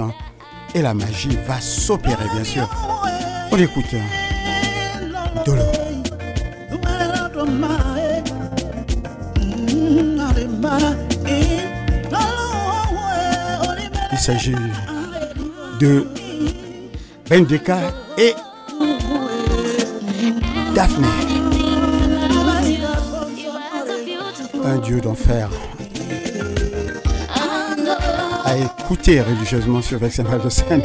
Et 0.74 0.82
la 0.82 0.94
magie 0.94 1.36
va 1.48 1.60
s'opérer, 1.60 2.28
bien 2.32 2.44
sûr. 2.44 2.68
On 3.50 3.56
écoute. 3.56 3.94
Il 14.12 14.18
s'agit 14.18 14.54
de 15.78 16.06
Bendeka 17.28 17.78
et 18.18 18.34
Daphné. 20.74 21.06
Un 24.64 24.78
dieu 24.78 25.00
d'enfer. 25.00 25.48
À 28.44 28.56
écouter 28.56 29.20
religieusement 29.20 29.82
sur 29.82 30.00
Seine. 30.50 30.82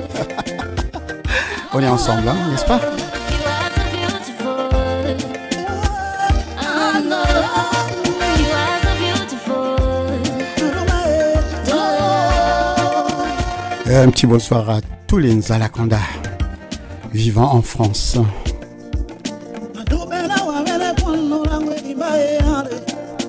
On 1.74 1.80
est 1.80 1.88
ensemble, 1.88 2.28
hein, 2.28 2.36
n'est-ce 2.52 2.66
pas? 2.66 2.82
Un 13.94 14.10
petit 14.10 14.26
bonsoir 14.26 14.70
à 14.70 14.80
tous 15.06 15.18
les 15.18 15.36
Nzalakanda 15.36 16.00
vivant 17.14 17.54
en 17.54 17.62
France. 17.62 18.18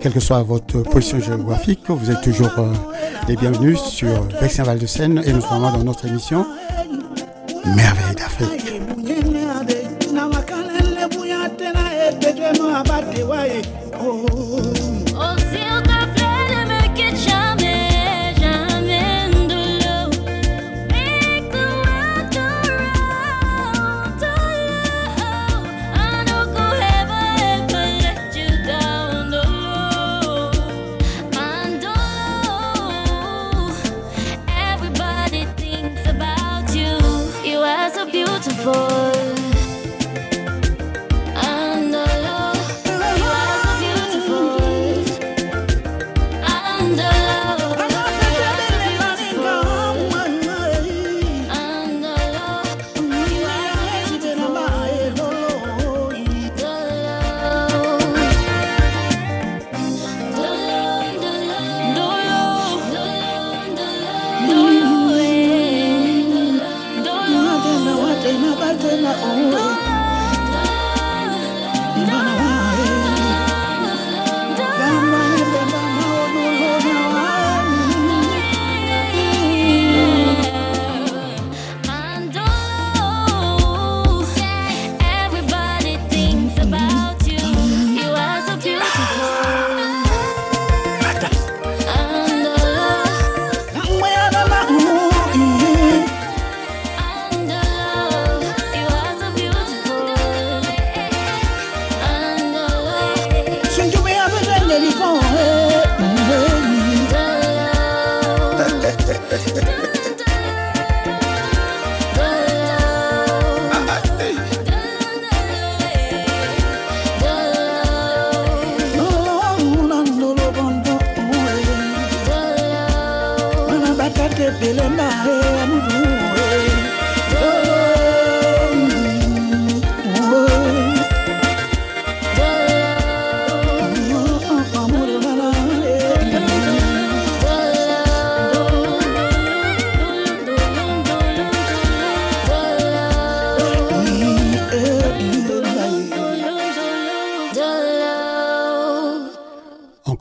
Quelle 0.00 0.12
que 0.12 0.20
soit 0.20 0.42
votre 0.44 0.82
position 0.82 1.18
géographique, 1.18 1.80
vous 1.88 2.12
êtes 2.12 2.20
toujours 2.20 2.56
euh, 2.58 2.72
les 3.26 3.34
bienvenus 3.34 3.80
sur 3.80 4.22
Vexin 4.40 4.62
Val 4.62 4.78
de 4.78 4.86
Seine 4.86 5.20
et 5.26 5.32
notamment 5.32 5.72
dans 5.72 5.82
notre 5.82 6.06
émission 6.06 6.46
Merveille 7.64 8.14
d'Afrique. 8.14 8.62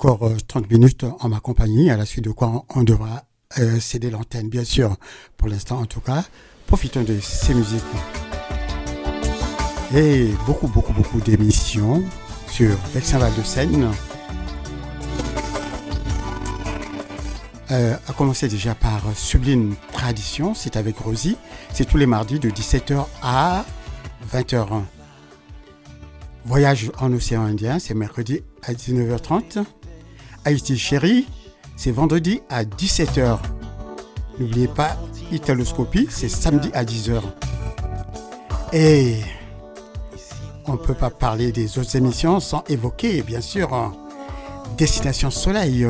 Encore 0.01 0.31
30 0.47 0.63
euh, 0.63 0.67
minutes 0.71 1.05
en 1.19 1.29
ma 1.29 1.39
compagnie, 1.39 1.89
à 1.91 1.97
la 1.97 2.05
suite 2.05 2.23
de 2.25 2.31
quoi 2.31 2.65
on 2.75 2.83
devra 2.83 3.23
euh, 3.59 3.79
céder 3.79 4.09
l'antenne, 4.09 4.49
bien 4.49 4.63
sûr, 4.63 4.95
pour 5.37 5.47
l'instant 5.47 5.79
en 5.79 5.85
tout 5.85 6.01
cas. 6.01 6.23
Profitons 6.67 7.03
de 7.03 7.19
ces 7.19 7.53
musiques. 7.53 7.81
Et 9.93 10.29
beaucoup, 10.45 10.67
beaucoup, 10.67 10.93
beaucoup 10.93 11.19
d'émissions 11.19 12.03
sur 12.47 12.77
Vexin 12.93 13.17
Val 13.17 13.33
de 13.35 13.43
Seine. 13.43 13.91
Euh, 17.71 17.95
a 18.07 18.13
commencé 18.13 18.47
déjà 18.47 18.75
par 18.75 19.01
Sublime 19.15 19.75
Tradition, 19.93 20.53
c'est 20.53 20.75
avec 20.75 20.97
Rosie. 20.97 21.37
C'est 21.73 21.85
tous 21.85 21.97
les 21.97 22.05
mardis 22.05 22.39
de 22.39 22.49
17h 22.49 23.05
à 23.21 23.65
20h. 24.33 24.81
Voyage 26.45 26.91
en 26.99 27.13
océan 27.13 27.43
Indien, 27.43 27.79
c'est 27.79 27.93
mercredi 27.93 28.41
à 28.63 28.73
19h30. 28.73 29.63
Haïti 30.43 30.77
Chérie, 30.77 31.27
c'est 31.83 31.89
vendredi 31.89 32.43
à 32.47 32.63
17h. 32.63 33.39
N'oubliez 34.37 34.67
pas, 34.67 34.97
Italoscopie, 35.31 36.05
c'est 36.11 36.29
samedi 36.29 36.69
à 36.75 36.83
10h. 36.83 37.19
Et 38.71 39.15
on 40.67 40.73
ne 40.73 40.77
peut 40.77 40.93
pas 40.93 41.09
parler 41.09 41.51
des 41.51 41.79
autres 41.79 41.95
émissions 41.95 42.39
sans 42.39 42.63
évoquer, 42.69 43.23
bien 43.23 43.41
sûr, 43.41 43.91
Destination 44.77 45.31
Soleil, 45.31 45.87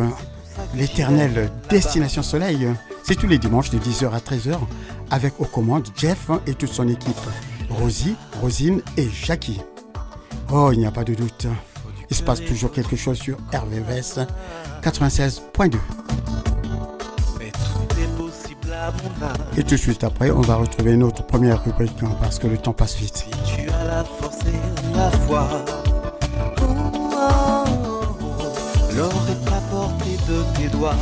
l'éternelle 0.75 1.51
Destination 1.69 2.23
Soleil. 2.23 2.69
C'est 3.03 3.15
tous 3.15 3.27
les 3.27 3.37
dimanches 3.37 3.71
de 3.71 3.77
10h 3.77 4.13
à 4.13 4.19
13h 4.19 4.59
avec 5.09 5.33
aux 5.41 5.45
commandes 5.45 5.89
Jeff 5.97 6.29
et 6.47 6.53
toute 6.53 6.71
son 6.71 6.87
équipe, 6.87 7.19
Rosie, 7.69 8.15
Rosine 8.41 8.81
et 8.95 9.09
Jackie. 9.09 9.59
Oh, 10.53 10.69
il 10.71 10.79
n'y 10.79 10.85
a 10.85 10.91
pas 10.91 11.03
de 11.03 11.15
doute 11.15 11.47
il 12.11 12.17
se 12.17 12.23
passe 12.23 12.43
toujours 12.43 12.71
quelque 12.71 12.97
chose 12.97 13.17
sur 13.17 13.37
RVVS 13.53 14.19
96.2. 14.81 15.77
Et 19.57 19.63
tout 19.63 19.69
de 19.69 19.75
suite 19.75 20.03
après, 20.03 20.31
on 20.31 20.41
va 20.41 20.55
retrouver 20.55 20.97
notre 20.97 21.23
première 21.23 21.63
rubrique 21.63 22.01
hein, 22.03 22.11
parce 22.19 22.39
que 22.39 22.47
le 22.47 22.57
temps 22.57 22.73
passe 22.73 22.97
vite. 22.97 23.17
Si 23.17 23.29
tu 23.45 23.69
as 23.69 23.83
la 23.83 24.03
force 24.03 24.39
et 24.45 24.95
la 24.95 25.11
foi, 25.11 25.47
l'or 28.95 29.27
est 29.29 29.49
à 29.49 29.61
portée 29.69 30.17
de 30.27 30.43
tes 30.57 30.67
doigts. 30.69 30.95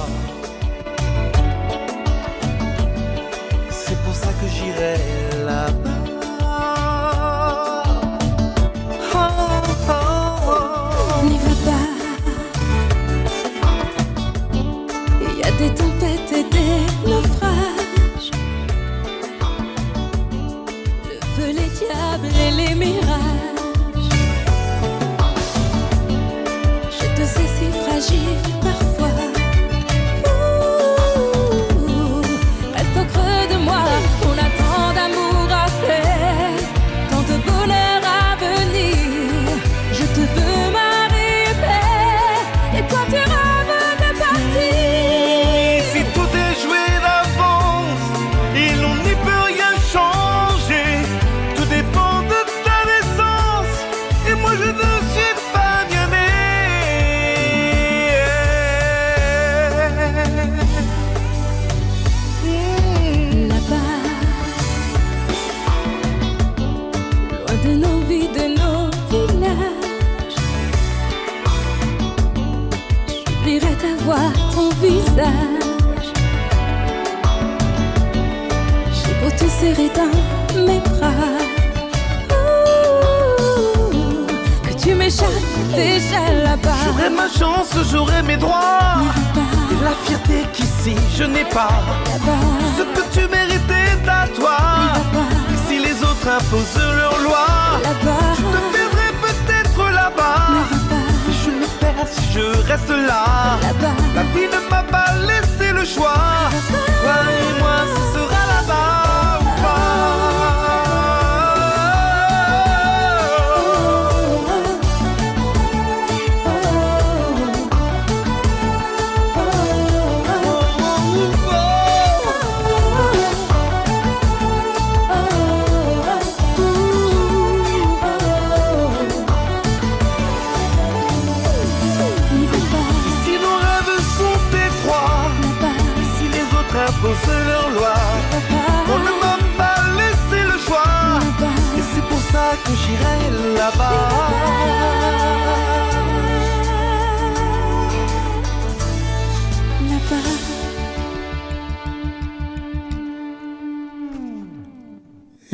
C'est 3.70 3.98
pour 4.04 4.14
ça 4.14 4.28
que 4.28 4.48
j'irai 4.48 5.19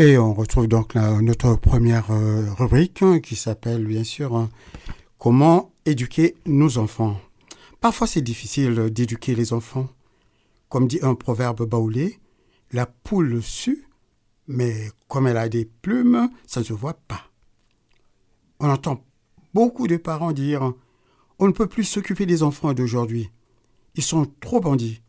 Et 0.06 0.20
on 0.20 0.36
retrouve 0.36 0.68
donc 0.68 0.94
notre 0.94 1.56
première 1.56 2.12
euh, 2.12 2.54
rubrique 2.54 3.02
hein, 3.02 3.20
qui 3.20 3.36
s'appelle 3.36 3.88
bien 3.88 4.04
sûr 4.04 4.36
hein, 4.36 4.52
Comment 5.18 5.74
éduquer 5.84 6.36
nos 6.46 6.78
enfants. 6.78 7.20
Parfois 7.82 8.06
c'est 8.06 8.22
difficile 8.22 8.92
d'éduquer 8.92 9.34
les 9.34 9.52
enfants. 9.52 9.90
Comme 10.70 10.88
dit 10.88 11.00
un 11.02 11.16
proverbe 11.16 11.68
baoulé, 11.68 12.20
la 12.72 12.86
poule 12.86 13.42
sue, 13.42 13.88
mais 14.48 14.92
comme 15.08 15.26
elle 15.26 15.38
a 15.38 15.50
des 15.50 15.66
plumes, 15.66 16.30
ça 16.46 16.60
ne 16.60 16.66
se 16.66 16.74
voit 16.74 17.00
pas. 17.08 17.24
On 18.60 18.70
entend 18.70 19.04
beaucoup 19.56 19.88
de 19.88 19.98
parents 19.98 20.34
dire 20.34 20.72
On 21.40 21.48
ne 21.48 21.52
peut 21.52 21.68
plus 21.68 21.84
s'occuper 21.84 22.28
des 22.28 22.44
enfants 22.44 22.74
d'aujourd'hui. 22.74 23.32
Ils 23.96 24.04
sont 24.04 24.28
trop 24.40 24.60
bandits. 24.60 25.02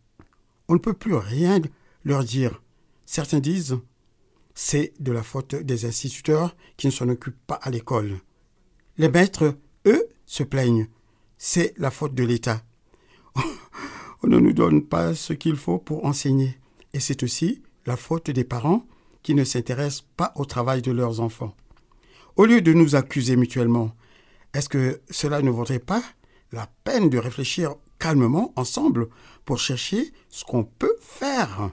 On 0.68 0.72
ne 0.72 0.78
peut 0.78 0.94
plus 0.94 1.16
rien 1.16 1.60
leur 2.02 2.24
dire. 2.24 2.62
Certains 3.04 3.40
disent 3.40 3.78
c'est 4.56 4.94
de 4.98 5.12
la 5.12 5.22
faute 5.22 5.54
des 5.54 5.84
instituteurs 5.84 6.56
qui 6.78 6.86
ne 6.86 6.90
s'en 6.90 7.08
occupent 7.10 7.46
pas 7.46 7.60
à 7.62 7.70
l'école. 7.70 8.18
Les 8.96 9.10
maîtres, 9.10 9.54
eux, 9.86 10.08
se 10.24 10.42
plaignent. 10.42 10.88
C'est 11.36 11.74
la 11.76 11.90
faute 11.90 12.14
de 12.14 12.24
l'État. 12.24 12.62
On 14.22 14.28
ne 14.28 14.38
nous 14.38 14.54
donne 14.54 14.82
pas 14.82 15.14
ce 15.14 15.34
qu'il 15.34 15.56
faut 15.56 15.78
pour 15.78 16.06
enseigner. 16.06 16.58
Et 16.94 17.00
c'est 17.00 17.22
aussi 17.22 17.62
la 17.84 17.98
faute 17.98 18.30
des 18.30 18.44
parents 18.44 18.86
qui 19.22 19.34
ne 19.34 19.44
s'intéressent 19.44 20.06
pas 20.16 20.32
au 20.36 20.46
travail 20.46 20.80
de 20.80 20.90
leurs 20.90 21.20
enfants. 21.20 21.54
Au 22.36 22.46
lieu 22.46 22.62
de 22.62 22.72
nous 22.72 22.96
accuser 22.96 23.36
mutuellement, 23.36 23.94
est-ce 24.54 24.70
que 24.70 25.02
cela 25.10 25.42
ne 25.42 25.50
vaudrait 25.50 25.78
pas 25.80 26.02
la 26.50 26.66
peine 26.82 27.10
de 27.10 27.18
réfléchir 27.18 27.74
calmement 27.98 28.54
ensemble 28.56 29.08
pour 29.44 29.58
chercher 29.58 30.12
ce 30.30 30.46
qu'on 30.46 30.64
peut 30.64 30.96
faire? 31.00 31.72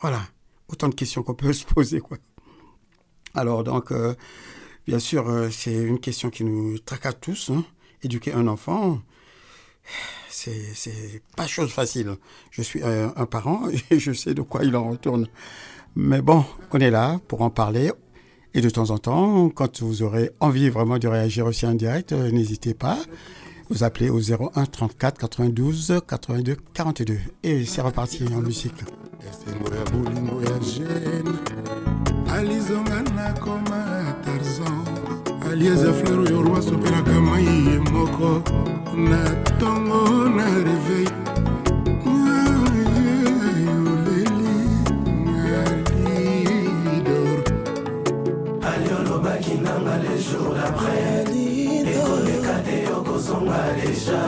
Voilà, 0.00 0.22
autant 0.68 0.88
de 0.88 0.94
questions 0.94 1.22
qu'on 1.22 1.34
peut 1.34 1.52
se 1.54 1.64
poser. 1.64 2.00
Quoi. 2.00 2.18
Alors 3.34 3.64
donc, 3.64 3.92
euh, 3.92 4.14
bien 4.86 4.98
sûr, 4.98 5.28
euh, 5.28 5.48
c'est 5.50 5.74
une 5.74 6.00
question 6.00 6.30
qui 6.30 6.44
nous 6.44 6.78
tracasse 6.78 7.16
tous. 7.20 7.50
hein. 7.50 7.64
Éduquer 8.02 8.32
un 8.34 8.46
enfant, 8.46 9.00
c'est 10.28 11.22
pas 11.36 11.46
chose 11.46 11.70
facile. 11.72 12.16
Je 12.50 12.62
suis 12.62 12.82
un, 12.82 13.12
un 13.16 13.26
parent 13.26 13.62
et 13.90 13.98
je 13.98 14.12
sais 14.12 14.34
de 14.34 14.42
quoi 14.42 14.64
il 14.64 14.76
en 14.76 14.90
retourne. 14.90 15.28
Mais 15.94 16.20
bon, 16.20 16.44
on 16.72 16.78
est 16.78 16.90
là 16.90 17.18
pour 17.26 17.40
en 17.40 17.50
parler. 17.50 17.90
Et 18.54 18.60
de 18.60 18.70
temps 18.70 18.90
en 18.90 18.98
temps, 18.98 19.50
quand 19.50 19.82
vous 19.82 20.02
aurez 20.02 20.30
envie 20.40 20.70
vraiment 20.70 20.98
de 20.98 21.08
réagir 21.08 21.44
aussi 21.46 21.66
en 21.66 21.74
direct, 21.74 22.12
euh, 22.12 22.30
n'hésitez 22.30 22.72
pas. 22.74 22.98
Vous 23.68 23.84
appelez 23.84 24.10
au 24.10 24.20
01 24.20 24.66
34 24.66 25.18
92 25.18 26.00
82 26.06 26.56
42. 26.74 27.18
Et 27.42 27.64
c'est 27.64 27.80
reparti 27.80 28.24
en 28.34 28.40
musique. 28.40 28.84
alieza 35.52 35.92
fleur 35.92 36.18
oyo 36.18 36.42
roi 36.42 36.58
asopelaka 36.58 37.20
mai 37.20 37.44
ye 37.44 37.78
moko 37.92 38.42
na 39.08 39.20
ntongo 39.30 40.28
na 40.36 40.46
reveil 40.66 41.12
oleli 43.90 44.54
alidor 46.88 47.38
aliolobaki 48.70 49.54
nanga 49.64 49.96
le 50.02 50.14
jour 50.26 50.54
d'après 50.54 51.24
ekoleka 51.92 52.54
te 52.66 52.76
yokozonga 53.16 53.72
deja. 53.76 54.20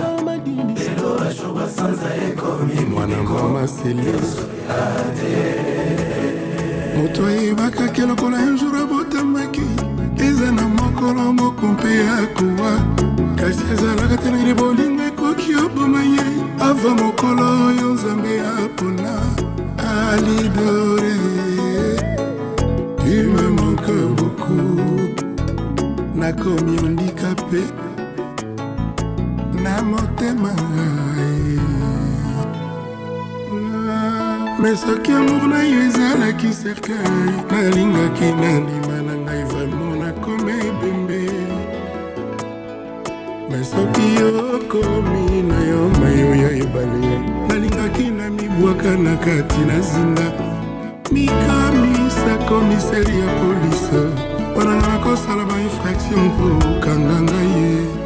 Lelo 0.74 1.18
bajour 1.18 1.55
basanza 1.55 2.11
ekomi 2.28 2.76
seli 3.68 4.12
moto 6.97 7.26
ayebakaki 7.26 8.01
lokola 8.01 8.39
un 8.39 8.57
jour 8.57 8.76
abotamaki 8.76 9.68
eza 10.16 10.53
na 10.53 10.68
mokolo 10.68 11.32
moko 11.32 11.66
mpe 11.66 12.09
akowa 12.09 12.80
kasi 13.36 13.62
ezalaka 13.72 14.16
te 14.16 14.30
nani 14.30 14.55
bolingo 14.55 15.03
ekoki 15.03 15.55
oboma 15.55 16.03
ye. 16.03 16.24
Ava 16.61 16.95
mokolo 16.95 17.66
oyo 17.68 17.95
nzambe 17.95 18.41
apona 18.41 19.14
alidore. 20.11 21.14
Tu 22.99 23.28
me 23.32 23.49
manque 23.51 23.95
beaucoup 24.16 25.20
nakomi 26.14 26.78
ondika 26.84 27.30
mpe 27.30 27.88
na 29.69 29.83
motema 29.83 30.53
me 34.59 34.77
soki 34.77 35.12
amour 35.12 35.49
na 35.49 35.62
yo 35.62 35.81
ezalaki 35.87 36.51
cercueil. 36.61 37.33
Nalingaki 37.51 38.29
nandima 38.41 38.97
na 39.07 39.14
ngai 39.25 39.45
vraimen 39.51 39.99
nakoma 40.01 40.55
ebembe 40.69 41.21
me 43.51 43.59
soki 43.71 44.07
yokomi 44.21 45.43
na 45.51 45.59
yo 45.71 45.83
mayo 46.01 46.35
ya 46.43 46.51
ebale. 46.64 47.14
Nalingaki 47.49 48.11
na 48.11 48.31
mibwaka 48.31 48.97
na 48.97 49.16
kati 49.16 49.61
na 49.69 49.81
zinga 49.81 50.29
mikamisa 51.12 52.35
komiseri 52.49 53.21
ya 53.21 53.29
polise 53.41 54.03
mpona 54.51 54.77
nga 54.77 54.89
nakosala 54.89 55.45
bainfraction 55.45 56.21
mpo 56.21 56.69
okanga 56.71 57.23
ngai 57.23 57.62
ye 57.62 57.98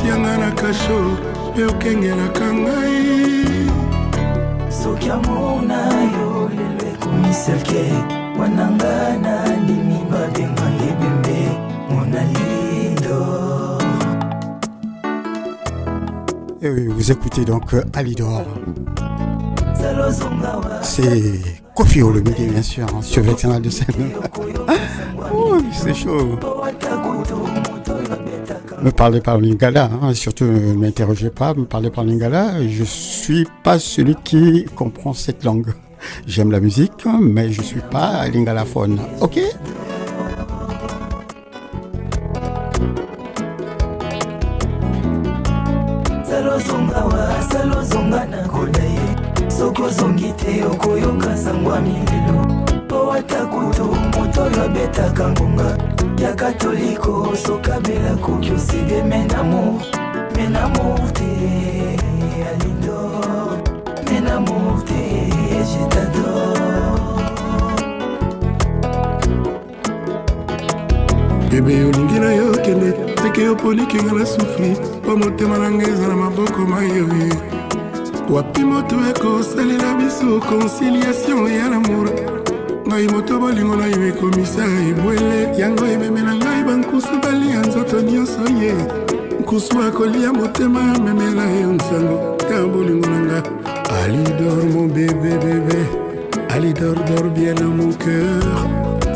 yotianga 0.00 0.36
na 0.36 0.50
kasho 0.50 1.18
mpe 1.52 1.64
okengelaka 1.64 2.54
ngai 2.54 3.70
soki 4.82 5.10
amona 5.10 5.78
yo 6.12 6.48
lelo 6.48 6.92
ekomi 6.92 7.34
selke 7.34 7.84
wananga 8.38 9.18
nandimi 9.22 9.98
babenga 10.10 10.66
ebembe 10.88 11.38
monalido 11.90 13.20
Et 16.62 16.68
oui, 16.68 16.88
vous 16.88 17.10
écoutez 17.10 17.44
donc 17.46 17.72
euh, 17.72 17.82
Alidor. 17.94 18.44
C'est 20.82 21.40
Kofi 21.74 22.02
Olomide, 22.02 22.52
bien 22.52 22.60
sûr, 22.60 22.84
hein, 22.84 23.00
sur 23.00 23.22
Vexana 23.22 23.58
de 23.58 23.70
scène. 23.70 24.12
oh, 25.32 25.56
c'est 25.72 25.94
chaud. 25.94 26.38
Me 28.82 28.90
parlez 28.90 29.20
par 29.20 29.38
lingala, 29.38 29.90
hein, 30.02 30.14
surtout 30.14 30.44
ne 30.44 30.74
m'interrogez 30.74 31.30
pas, 31.30 31.54
me 31.54 31.64
parlez 31.64 31.90
par 31.90 32.04
lingala. 32.04 32.66
Je 32.66 32.84
suis 32.84 33.46
pas 33.62 33.78
celui 33.78 34.14
qui 34.24 34.66
comprend 34.74 35.12
cette 35.12 35.44
langue. 35.44 35.72
J'aime 36.26 36.50
la 36.50 36.60
musique, 36.60 37.06
mais 37.20 37.52
je 37.52 37.62
suis 37.62 37.82
pas 37.90 38.26
lingalaphone. 38.28 39.00
Ok? 39.20 39.38
Teke 73.76 73.96
yo 73.96 74.04
polikinga 74.04 74.12
na 74.12 74.26
sufri 74.26 74.76
mpo 75.02 75.16
motema 75.16 75.58
na 75.58 75.70
ngai 75.70 75.90
eza 75.90 76.08
na 76.08 76.16
maboko 76.16 76.64
mayoye. 76.66 77.32
Wapi 78.30 78.64
moto 78.64 78.96
ekosalela 79.10 79.94
biso 79.94 80.40
conciliation 80.40 81.46
ya 81.46 81.68
lamour? 81.68 82.08
Ngai 82.86 83.08
moto 83.08 83.38
bolingo 83.38 83.76
na 83.76 83.86
yo 83.86 84.08
ekomisa 84.08 84.64
ebwele. 84.64 85.58
Yango 85.58 85.86
ememela 85.86 86.34
ngai 86.34 86.64
bankusu 86.64 87.20
balia 87.22 87.60
nzoto 87.60 88.00
nyonso 88.00 88.44
ye. 88.60 88.74
Nkusu 89.40 89.82
akolia 89.82 90.32
motema 90.32 90.94
amemela 90.94 91.44
yo 91.44 91.72
nsango. 91.72 92.36
Ya 92.50 92.66
bolingo 92.66 93.08
na 93.08 93.20
nga. 93.20 93.42
Alidor 94.02 94.64
mon 94.74 94.86
bébé 94.88 95.38
bébé. 95.38 95.80
Alidor 96.50 96.94
dor 96.94 97.24
bien 97.34 97.54
dans 97.54 97.74
mon 97.76 97.92
cœur. 97.92 98.42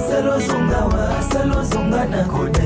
Salozongawa 0.08 1.22
salozonga 1.32 2.04
na 2.06 2.24
koda 2.24 2.63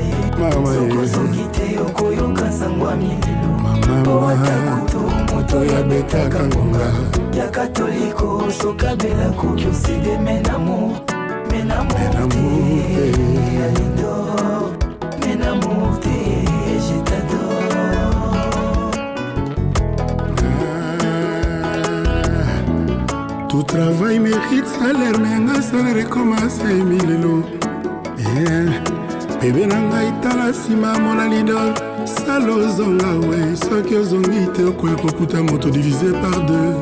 moto 5.33 5.65
ya 5.65 5.83
betaka 5.83 6.39
ngonga 6.47 6.93
ya 7.37 7.47
katoliko 7.47 8.43
sokabela 8.61 9.29
koki 9.29 9.67
oside 9.67 10.17
menamo 10.17 10.97
menamote 11.51 12.19
alidor 13.65 14.71
menamote 15.19 16.45
jetador 16.85 17.59
Tout 23.49 23.63
travail 23.63 24.19
mérite 24.19 24.67
salaire, 24.67 25.19
mais 25.19 25.51
un 25.51 25.61
salaire 25.61 26.07
commence 26.07 26.59
à 26.63 26.71
émile 26.71 27.19
l'eau. 27.21 27.43
Yeah. 28.35 28.88
Bebe 29.41 29.65
na 29.65 29.81
ngai 29.81 30.11
tala 30.21 30.49
nsima 30.49 30.99
mona 30.99 31.27
lidor 31.27 31.73
sala 32.05 32.53
ozonga 32.53 33.11
we 33.27 33.55
soki 33.55 33.95
ozongi 33.95 34.45
te 34.53 34.63
okoya 34.63 34.95
kokuta 34.95 35.43
moto 35.43 35.69
divise 35.69 36.11
par 36.21 36.45
deux. 36.45 36.75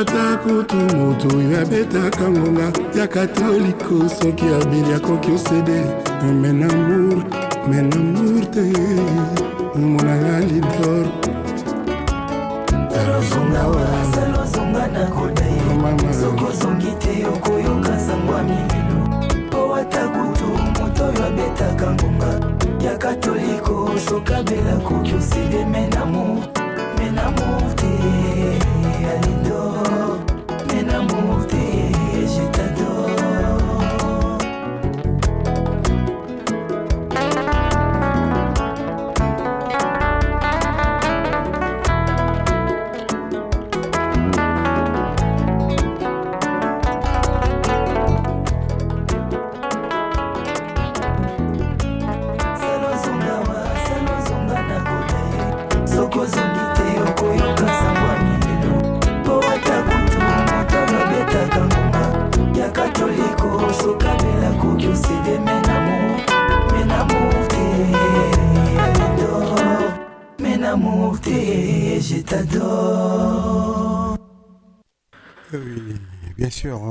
Ata 0.00 0.36
kutu 0.42 0.76
moto 0.96 1.28
oyo 1.36 1.60
abetaka 1.60 2.30
ngonga. 2.30 2.72
Ya 2.94 3.06
katoliko 3.06 4.08
soki 4.08 4.44
abeli 4.44 4.94
akoki 4.94 5.30
osede. 5.32 5.80
Lidor 10.48 10.92
na 14.92 15.06
koda 15.06 15.44
ye 15.44 16.12
sokozongi 16.20 16.92
te 16.98 17.26
okoyoka 17.26 17.98
sango 17.98 18.32
ya 18.32 18.79
babetaka 21.20 21.90
ngonga 21.90 22.40
ya 22.84 22.98
katoliko 22.98 23.90
sokabela 24.08 24.76
koki 24.76 25.14
osideme 25.14 25.86
namour 25.86 26.38
me 26.98 27.10
namour 27.10 27.76
te 27.76 27.86
eh. 27.86 28.19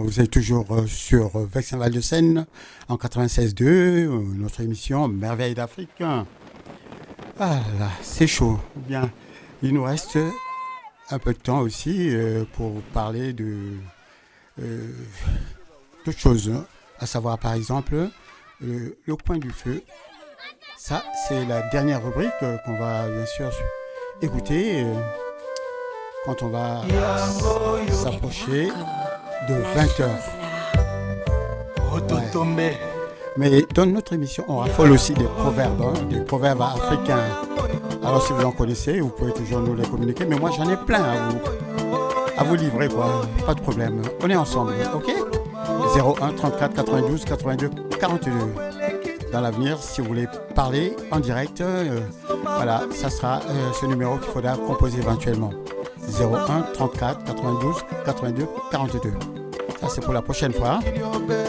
Vous 0.10 0.20
êtes 0.22 0.32
toujours 0.32 0.66
euh, 0.72 0.88
sur 0.88 1.36
euh, 1.36 1.48
Vexin 1.54 1.78
Val 1.78 1.92
de 1.92 2.02
Seine 2.02 2.48
en 2.88 2.96
96.2, 2.96 3.64
euh, 3.64 4.08
notre 4.36 4.62
émission 4.62 5.08
Merveille 5.08 5.54
d'Afrique. 5.54 6.02
Ah 6.02 6.26
là 7.38 7.62
là, 7.78 7.90
c'est 8.02 8.26
chaud. 8.26 8.60
Bien, 8.76 9.12
il 9.62 9.76
nous 9.76 9.84
reste 9.84 10.18
un 11.12 11.20
peu 11.20 11.34
de 11.34 11.38
temps 11.38 11.60
aussi 11.60 12.12
pour 12.54 12.82
parler 12.92 13.34
de 13.34 13.74
d'autres 16.06 16.20
choses, 16.20 16.52
à 17.00 17.06
savoir 17.06 17.38
par 17.38 17.54
exemple 17.54 17.96
euh, 18.64 18.98
le 19.06 19.16
coin 19.16 19.38
du 19.38 19.52
feu. 19.52 19.84
Ça, 20.76 21.04
c'est 21.28 21.46
la 21.46 21.62
dernière 21.70 22.04
rubrique 22.04 22.32
qu'on 22.66 22.80
va 22.80 23.08
bien 23.08 23.26
sûr 23.28 23.52
écouter 24.24 24.86
quand 26.26 26.42
on 26.42 26.50
va 26.50 26.82
s'approcher 27.92 28.70
de 29.48 29.54
20h. 29.54 30.08
Mais 33.38 33.66
dans 33.74 33.86
notre 33.86 34.14
émission, 34.14 34.44
on 34.48 34.58
raffole 34.58 34.92
aussi 34.92 35.14
des 35.14 35.24
proverbes, 35.24 35.82
hein, 35.82 35.94
des 36.10 36.22
proverbes 36.22 36.62
africains. 36.62 37.24
Alors 38.04 38.22
si 38.26 38.34
vous 38.34 38.44
en 38.44 38.52
connaissez, 38.52 39.00
vous 39.00 39.10
pouvez 39.10 39.34
toujours 39.34 39.62
nous 39.62 39.76
les 39.76 39.84
communiquer. 39.88 40.26
Mais 40.26 40.38
moi, 40.38 40.52
j'en 40.56 40.70
ai 40.70 40.76
plein 40.78 41.04
à 41.04 41.30
vous, 41.30 41.40
à 42.38 42.44
vous 42.44 42.56
livrer, 42.56 42.90
quoi. 42.90 43.22
Pas 43.46 43.54
de 43.54 43.62
problème. 43.62 44.02
On 44.24 44.30
est 44.30 44.36
ensemble, 44.36 44.74
ok? 44.94 45.14
01 45.96 46.34
34 46.34 46.74
92 46.76 47.26
82 47.26 47.70
42. 48.00 48.32
Dans 49.32 49.42
l'avenir, 49.42 49.78
si 49.82 50.02
vous 50.02 50.08
voulez 50.08 50.28
parler 50.56 50.96
en 51.12 51.20
direct, 51.20 51.62
euh, 51.62 52.00
voilà, 52.44 52.82
ça 52.92 53.10
sera 53.10 53.38
euh, 53.38 53.72
ce 53.80 53.86
numéro 53.86 54.18
qu'il 54.18 54.32
faudra 54.32 54.58
composer 54.58 54.98
éventuellement. 54.98 55.52
01 56.10 56.62
34 56.74 57.24
92 57.26 57.76
82 58.06 58.48
42. 58.72 59.00
Ça, 59.82 59.88
c'est 59.90 60.02
pour 60.02 60.14
la 60.14 60.22
prochaine 60.22 60.54
fois. 60.54 60.80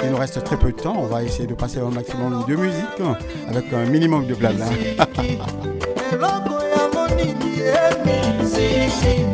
Il 0.05 0.11
nous 0.11 0.17
reste 0.17 0.43
très 0.45 0.57
peu 0.57 0.73
de 0.73 0.81
temps. 0.81 0.95
On 0.97 1.07
va 1.07 1.25
essayer 1.25 1.47
de 1.47 1.55
passer 1.55 1.81
un 1.81 1.91
maximum 1.91 2.45
de 2.47 2.55
musique 2.55 2.85
avec 3.49 3.73
un 3.73 3.85
minimum 3.87 4.27
de 4.27 4.35
blabla. 4.35 4.67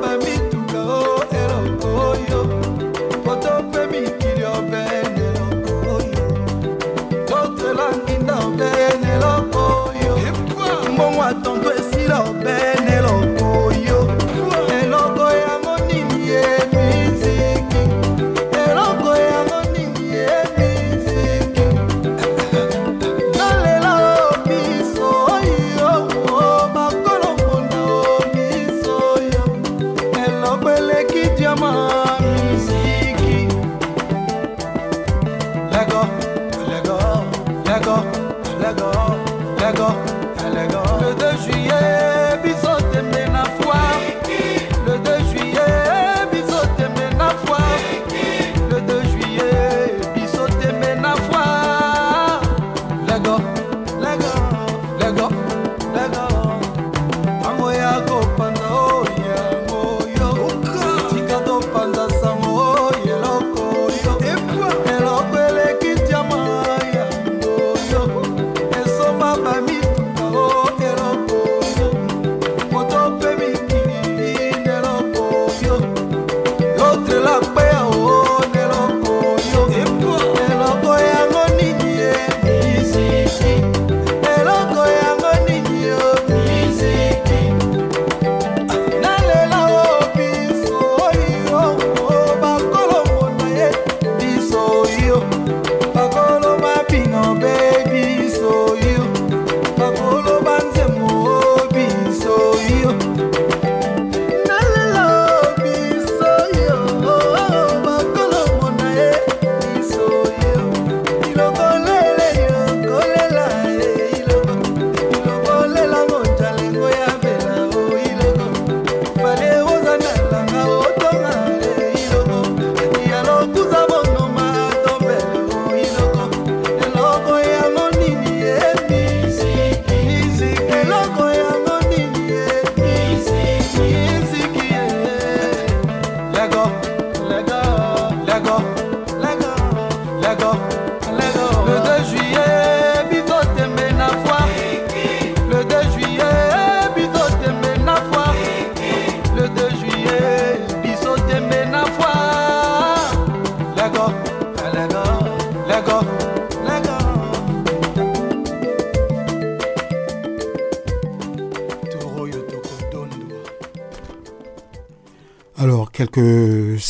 by 0.00 0.16
me. 0.18 0.35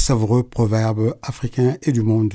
Savoureux 0.06 0.44
proverbes 0.44 1.16
africains 1.20 1.76
et 1.82 1.90
du 1.90 2.00
monde. 2.00 2.34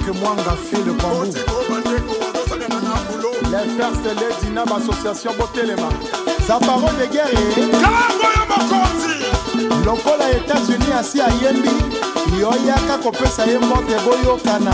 Mike 0.06 0.20
Mwanga 0.20 0.56
fait 0.70 0.84
le 0.84 0.94
bambou. 0.94 1.32
Les 3.52 3.70
first 3.78 4.04
lady 4.06 4.54
na 4.54 4.66
bassociation 4.66 5.32
botelema 5.38 5.90
za 6.48 6.60
parole 6.60 6.98
de 7.00 7.06
guerre 7.06 7.30
lokola 9.86 10.32
états-unis 10.32 10.94
asi 11.00 11.22
ayembi 11.22 11.70
yoyaka 12.40 12.98
kopesa 13.04 13.46
ye 13.46 13.58
mbote 13.58 13.96
boyokana 14.04 14.72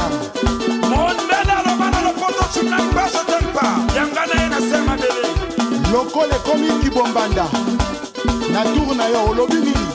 mondele 0.89 1.53
aloba 1.59 1.91
na 1.91 2.01
lopoto 2.01 2.45
cunang 2.53 2.93
baso 2.95 3.19
telpa 3.27 3.67
yanga 3.95 4.25
na 4.33 4.41
ye 4.41 4.49
na 4.49 4.57
se 4.57 4.81
mabele 4.87 5.29
lokola 5.91 6.35
ekomi 6.35 6.69
kibombanda 6.81 7.45
na 8.51 8.63
tour 8.63 8.95
na 8.95 9.07
yo 9.09 9.29
olobi 9.29 9.55
nini. 9.55 9.87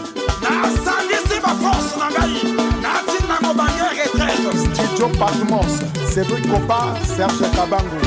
Nasangisi 0.43 1.41
baforce 1.43 1.97
na 1.99 2.11
ngai 2.11 2.37
natindango 2.83 3.55
bange 3.55 3.87
retraite 3.97 4.74
studio 4.95 5.09
patmos 5.19 5.81
cédric 6.13 6.49
copa 6.49 6.95
serge 7.05 7.51
kabango 7.57 7.99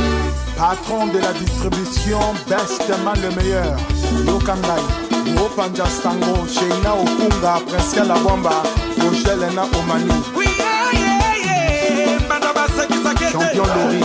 patron 0.57 1.07
de 1.07 1.19
la 1.19 1.33
distribution 1.33 2.19
bestman 2.47 3.15
le 3.21 3.29
meilleur. 3.35 3.77
Yoka 4.25 4.55
ngai 4.55 4.83
opanja 5.43 5.85
sango 5.85 6.47
sheina 6.47 6.93
okunga 6.93 7.59
presiel 7.67 8.11
abomba 8.11 8.63
fogelena 8.95 9.63
omani. 9.77 10.13
Banda 12.29 12.53
basekisaka 12.53 13.31
champion 13.31 13.67
lori 13.67 14.01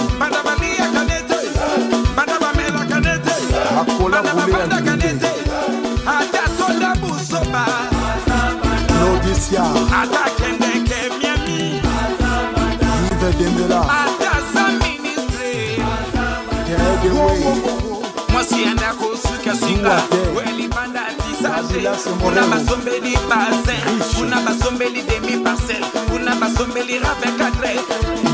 kosuka 19.82 20.02
singa 20.10 20.32
welibanda 20.36 21.00
tisage 21.18 21.88
kuna 22.22 22.42
basombeli 22.42 23.16
basin 23.28 24.00
kuna 24.16 24.36
basombeli 24.40 25.02
demi 25.02 25.44
parcel 25.44 25.82
kuna 26.10 26.34
basombeli 26.36 26.98
ravecadre. 26.98 27.80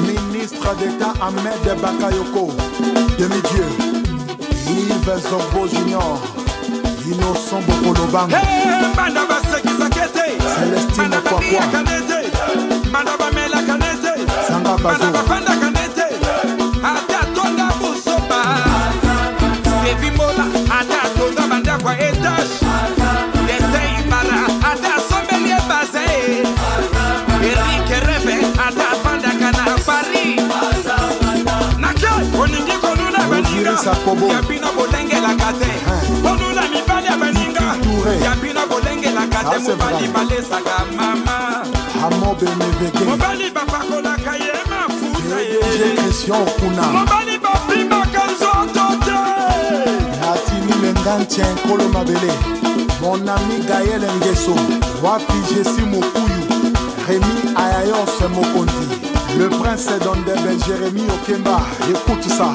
Ministre 0.07 0.75
d'état 0.77 1.15
ahmed 1.21 1.81
bakayoko. 1.83 2.53
Demi-dieu. 3.19 3.69
Yves 4.69 5.23
zogbo 5.31 5.67
junior. 5.69 6.19
Innocent 7.07 7.65
bokolobango 7.67 8.37
banda 8.97 9.21
basekisaka 9.27 10.05
ete 10.05 10.27
banda 10.97 11.21
baliyaka 11.21 11.83
nete 11.83 12.31
banda 12.93 13.13
bamelaka 13.19 13.77
nete 13.79 14.13
sanga 14.47 14.77
banda 14.77 14.99
bazo 14.99 15.13
bafandaka 15.13 15.71
baninga 33.85 34.35
ya 34.35 34.43
bino 34.43 34.73
bolengelaka 34.73 35.53
te 35.59 35.71
konuna 36.23 36.63
mibali 36.73 37.07
ya 37.07 37.17
baninga. 37.17 37.77
Ya 38.25 38.35
bino 38.37 38.67
bolengelaka 38.67 39.41
te 39.51 39.59
mobali 39.59 40.09
balesaka 40.09 40.85
mama. 40.97 41.65
Amobemeveke 42.05 43.05
mobali 43.05 43.51
bapakolaka 43.51 44.37
ye 44.37 44.53
mafuta 44.71 45.41
ye. 45.41 45.99
christian 46.09 46.43
okuna. 46.43 46.83
Mobali 46.83 47.39
bapimaka 47.39 48.23
nzoto 48.33 48.87
te 49.05 49.19
natini 50.21 50.73
lengantien 50.83 51.55
nkolo 51.55 51.89
mabele. 51.89 52.33
Mon 53.01 53.29
ami 53.29 53.61
gael 53.67 54.03
ngeso. 54.19 54.55
Wapi 55.03 55.33
jesi 55.49 55.83
mokuyu. 55.83 56.43
Rémi 57.07 57.55
ayayos 57.57 58.21
mokonzi 58.31 58.87
le 59.39 59.49
prince 59.49 59.99
dondebe 60.03 60.59
jérémi 60.67 61.03
okemba. 61.11 61.61
Écoute 61.91 62.29
ça 62.29 62.53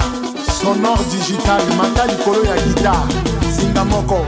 sonore 0.64 1.04
digital 1.12 1.62
mata 1.76 2.06
likolo 2.06 2.46
ya 2.46 2.56
guitare 2.56 3.16
zinga 3.52 3.84
moko. 3.86 4.26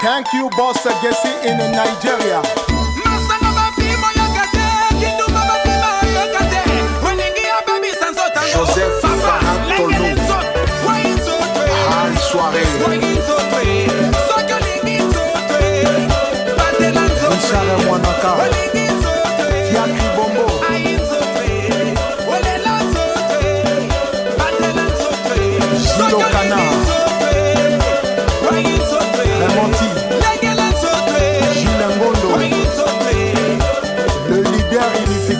Thank 0.00 0.32
you 0.32 0.50
boss 0.56 0.82
gesi 1.02 1.32
in 1.48 1.58
nigeria. 1.58 2.42
Joseph 8.52 9.00
Farantolo. 9.00 10.04
Al 12.02 12.18
soirée 12.18 12.80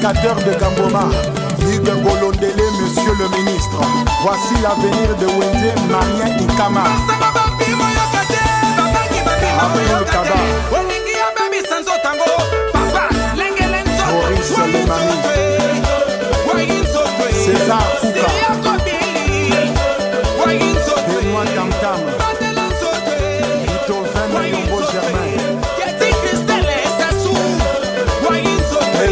l'éducateur 0.00 0.36
de 0.36 0.52
Gamboma. 0.58 1.08
Hugues 1.60 2.02
Golondele, 2.02 2.54
monsieur 2.82 3.12
le 3.18 3.28
ministre. 3.36 3.80
Voici 4.22 4.54
l'avenir 4.62 5.14
de 5.16 5.26
Wende 5.26 5.72
Marien 5.90 6.38
Ikama. 6.38 6.84
Abdul 9.60 10.04
Kaba. 10.10 10.40
Maurice 14.10 14.56
Lemami. 14.72 15.16
César 17.44 17.82
Kouka. 18.00 18.69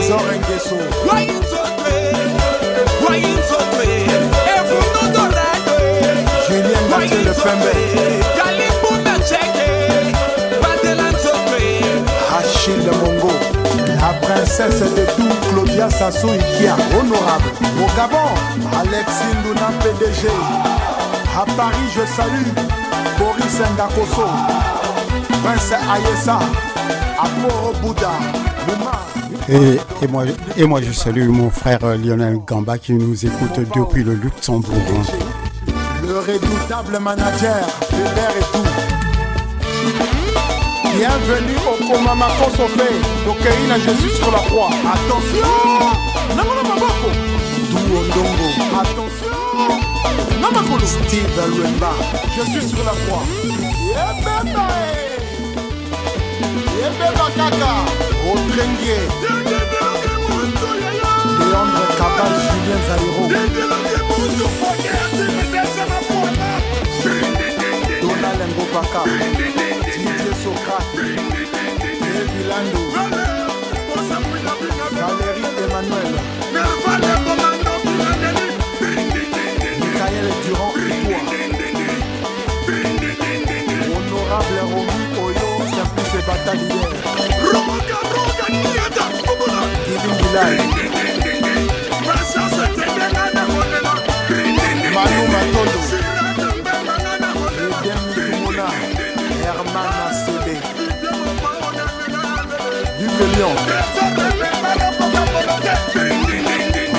Trésor 0.08 0.24
Nguesso. 0.40 0.76
Julien 6.48 6.80
Mathieu 6.88 7.18
Le 7.24 7.32
Pembe. 7.34 7.72
Achille 12.38 12.90
Mongo. 13.02 13.30
La 14.00 14.14
princesse 14.26 14.80
de 14.80 15.04
tout, 15.14 15.28
Claudia 15.52 15.90
Sassou 15.90 16.28
Ikia, 16.28 16.76
honorable. 16.98 17.50
Au 17.78 17.96
Gabon, 17.96 18.32
Alexis 18.80 19.36
Nduna 19.40 19.68
PDG. 19.82 20.28
À 21.36 21.44
Paris, 21.54 21.88
je 21.94 22.06
salue 22.16 22.48
Boris 23.18 23.60
Ngakoso. 23.76 24.26
Prince 25.44 25.72
Ayessa. 25.72 26.38
Aporo 27.18 27.74
Bouddha. 27.82 28.12
Mouma. 28.66 28.97
Et, 29.50 30.06
moi, 30.08 30.24
et 30.58 30.64
moi, 30.66 30.82
je 30.82 30.92
salue 30.92 31.26
mon 31.28 31.48
frère 31.48 31.78
euh, 31.82 31.96
Lionel 31.96 32.38
Gamba 32.46 32.76
qui 32.76 32.92
nous 32.92 33.24
écoute 33.24 33.58
depuis 33.74 34.04
le 34.04 34.12
Luxembourg. 34.12 34.74
Le 36.06 36.18
redoutable 36.18 36.98
manager 36.98 37.66
de 37.90 37.96
l'air 38.14 38.30
et 38.36 38.44
tout. 38.52 38.68
Bienvenue 40.98 41.56
au 41.66 41.92
Komama 41.92 42.28
Kosofé. 42.38 42.90
Tokeina, 43.24 43.78
je 43.78 43.90
suis 44.02 44.16
sur 44.16 44.30
la 44.30 44.38
croix. 44.38 44.68
Attention 44.68 45.48
Maboko. 46.36 47.10
Douondongo. 47.70 48.48
Attention 48.80 49.38
Namakolo. 50.42 50.86
Steve 50.86 51.40
Luemba. 51.56 51.92
Je 52.36 52.42
suis 52.50 52.68
sur 52.68 52.84
la 52.84 52.92
croix. 52.92 53.22
Yebeba 53.44 54.97
yebeba 56.80 57.26
kaka 57.36 57.72
odrengie 58.32 58.98
leandre 61.50 61.86
cabal 61.98 62.32
julien 62.44 62.82
zairo 62.88 63.24
donald 68.00 68.40
ngopaka 68.56 69.02
didie 69.94 70.32
sokrat 70.42 70.86
evilando 72.20 72.87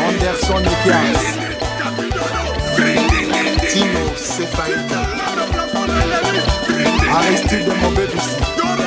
Anderson 0.07 0.61
Nikias. 0.63 1.21
Timo 3.71 4.15
Sefaïta. 4.15 4.99
Aristide. 7.17 8.78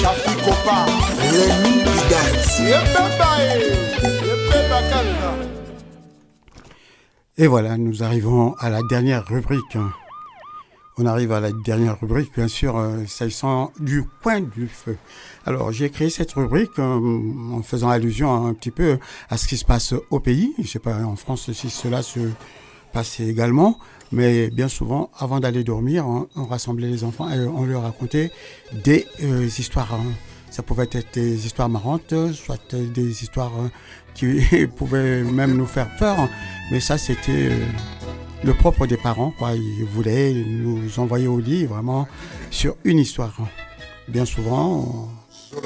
Shafi 0.00 0.34
Kopa. 0.44 0.86
Lenny. 1.32 1.84
Et 7.36 7.46
voilà, 7.46 7.76
nous 7.76 8.02
arrivons 8.02 8.54
à 8.58 8.70
la 8.70 8.80
dernière 8.88 9.26
rubrique. 9.26 9.76
On 10.96 11.06
arrive 11.06 11.32
à 11.32 11.40
la 11.40 11.50
dernière 11.50 11.98
rubrique, 12.00 12.32
bien 12.36 12.46
sûr, 12.46 12.78
euh, 12.78 13.04
s'agissant 13.06 13.72
du 13.80 14.04
coin 14.22 14.40
du 14.40 14.68
feu. 14.68 14.96
Alors, 15.44 15.72
j'ai 15.72 15.90
créé 15.90 16.08
cette 16.08 16.32
rubrique 16.32 16.78
euh, 16.78 17.20
en 17.52 17.62
faisant 17.62 17.90
allusion 17.90 18.46
un 18.46 18.54
petit 18.54 18.70
peu 18.70 18.98
à 19.28 19.36
ce 19.36 19.48
qui 19.48 19.56
se 19.56 19.64
passe 19.64 19.94
au 20.10 20.20
pays. 20.20 20.54
Je 20.58 20.68
sais 20.68 20.78
pas 20.78 21.02
en 21.02 21.16
France 21.16 21.50
si 21.52 21.68
cela 21.68 22.02
se 22.02 22.20
passe 22.92 23.18
également, 23.18 23.78
mais 24.14 24.48
bien 24.48 24.68
souvent, 24.68 25.10
avant 25.18 25.40
d'aller 25.40 25.64
dormir, 25.64 26.06
on, 26.06 26.44
rassemblait 26.44 26.88
les 26.88 27.02
enfants 27.02 27.28
et 27.30 27.40
on 27.40 27.64
leur 27.64 27.82
racontait 27.82 28.30
des 28.72 29.06
euh, 29.22 29.44
histoires. 29.46 29.92
hein. 29.92 30.04
Ça 30.50 30.62
pouvait 30.62 30.88
être 30.92 31.14
des 31.14 31.46
histoires 31.46 31.68
marrantes, 31.68 32.14
soit 32.32 32.74
des 32.76 33.22
histoires 33.22 33.52
euh, 33.58 33.68
qui 34.14 34.66
pouvaient 34.76 35.22
même 35.24 35.56
nous 35.56 35.66
faire 35.66 35.88
peur, 35.96 36.28
mais 36.70 36.78
ça, 36.78 36.96
c'était 36.96 37.48
euh, 37.50 37.66
le 38.44 38.54
propre 38.54 38.86
des 38.86 38.96
parents. 38.96 39.32
Quoi. 39.36 39.54
Ils 39.54 39.84
voulaient 39.84 40.32
nous 40.32 40.96
envoyer 41.00 41.26
au 41.26 41.40
lit 41.40 41.64
vraiment 41.64 42.06
sur 42.52 42.76
une 42.84 43.00
histoire. 43.00 43.36
Bien 44.06 44.24
souvent, 44.24 45.10
on, 45.54 45.60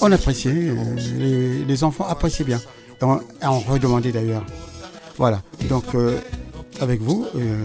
on 0.00 0.10
appréciait, 0.10 0.74
les, 1.68 1.84
enfants 1.84 2.06
appréciaient 2.08 2.44
bien. 2.44 2.60
Et 3.00 3.04
on, 3.46 3.60
redemandait 3.60 4.10
d'ailleurs. 4.10 4.44
Voilà, 5.16 5.42
donc 5.68 5.84
avec 6.80 7.00
vous, 7.00 7.26
euh, 7.34 7.64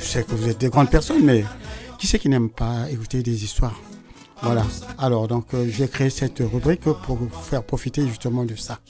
je 0.00 0.04
sais 0.04 0.24
que 0.24 0.32
vous 0.32 0.48
êtes 0.48 0.58
des 0.58 0.68
grandes 0.68 0.90
personnes, 0.90 1.24
mais 1.24 1.44
qui 1.98 2.06
c'est 2.06 2.18
qui 2.18 2.28
n'aime 2.28 2.50
pas 2.50 2.90
écouter 2.90 3.22
des 3.22 3.44
histoires? 3.44 3.80
Voilà, 4.42 4.66
alors 4.98 5.28
donc 5.28 5.52
euh, 5.52 5.68
j'ai 5.68 5.86
créé 5.88 6.08
cette 6.08 6.38
rubrique 6.38 6.82
pour 6.82 7.16
vous 7.16 7.28
faire 7.28 7.62
profiter 7.62 8.06
justement 8.06 8.44
de 8.44 8.56
ça. 8.56 8.80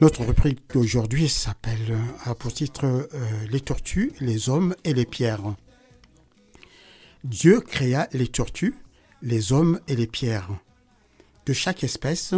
Notre 0.00 0.24
rubrique 0.24 0.60
d'aujourd'hui 0.72 1.28
s'appelle, 1.28 1.90
euh, 1.90 2.30
a 2.30 2.34
pour 2.34 2.52
titre 2.52 3.08
Les 3.50 3.60
tortues, 3.60 4.12
les 4.20 4.48
hommes 4.48 4.74
et 4.84 4.94
les 4.94 5.06
pierres. 5.06 5.54
Dieu 7.24 7.60
créa 7.60 8.08
les 8.12 8.26
tortues, 8.26 8.74
les 9.22 9.52
hommes 9.52 9.80
et 9.88 9.96
les 9.96 10.08
pierres. 10.08 10.48
De 11.46 11.52
chaque 11.52 11.84
espèce, 11.84 12.34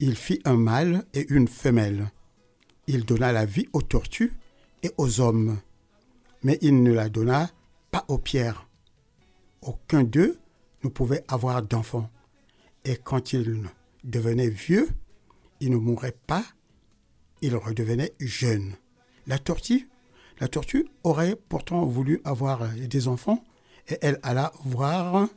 il 0.00 0.16
fit 0.16 0.40
un 0.44 0.56
mâle 0.56 1.04
et 1.14 1.26
une 1.30 1.48
femelle. 1.48 2.10
Il 2.86 3.04
donna 3.04 3.32
la 3.32 3.44
vie 3.44 3.68
aux 3.72 3.82
tortues 3.82 4.32
et 4.84 4.92
aux 4.98 5.20
hommes, 5.20 5.58
mais 6.42 6.58
il 6.60 6.82
ne 6.82 6.92
la 6.92 7.08
donna 7.08 7.50
pas 7.90 8.04
aux 8.08 8.18
pierres. 8.18 8.68
Aucun 9.62 10.04
d'eux 10.04 10.38
ne 10.84 10.90
pouvait 10.90 11.24
avoir 11.26 11.62
d'enfants. 11.62 12.10
Et 12.84 12.96
quand 12.96 13.32
il 13.32 13.64
devenait 14.04 14.50
vieux, 14.50 14.88
il 15.60 15.70
ne 15.70 15.76
mourait 15.76 16.16
pas, 16.26 16.44
il 17.40 17.56
redevenait 17.56 18.12
jeune. 18.20 18.74
La 19.26 19.38
tortue, 19.38 19.88
la 20.38 20.48
tortue 20.48 20.86
aurait 21.02 21.36
pourtant 21.48 21.86
voulu 21.86 22.20
avoir 22.24 22.68
des 22.68 23.08
enfants, 23.08 23.42
et 23.88 23.96
elle 24.02 24.20
alla 24.22 24.52
voir 24.64 25.28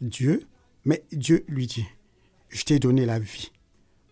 Dieu, 0.00 0.46
mais 0.84 1.02
Dieu 1.10 1.44
lui 1.48 1.66
dit, 1.66 1.86
je 2.48 2.64
t'ai 2.64 2.78
donné 2.78 3.06
la 3.06 3.18
vie, 3.18 3.50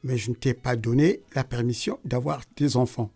mais 0.03 0.16
je 0.16 0.30
ne 0.30 0.35
t'ai 0.35 0.55
pas 0.55 0.74
donné 0.74 1.20
la 1.35 1.45
permission 1.45 2.01
d'avoir 2.05 2.43
des 2.57 2.76
enfants. 2.76 3.12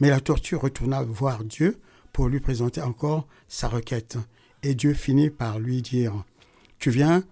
Mais 0.00 0.08
la 0.08 0.20
tortue 0.20 0.56
retourna 0.56 1.02
voir 1.02 1.44
Dieu 1.44 1.78
pour 2.12 2.28
lui 2.28 2.40
présenter 2.40 2.80
encore 2.80 3.28
sa 3.48 3.68
requête. 3.68 4.18
Et 4.62 4.74
Dieu 4.74 4.94
finit 4.94 5.30
par 5.30 5.58
lui 5.58 5.82
dire, 5.82 6.24
tu 6.78 6.90
viens 6.90 7.22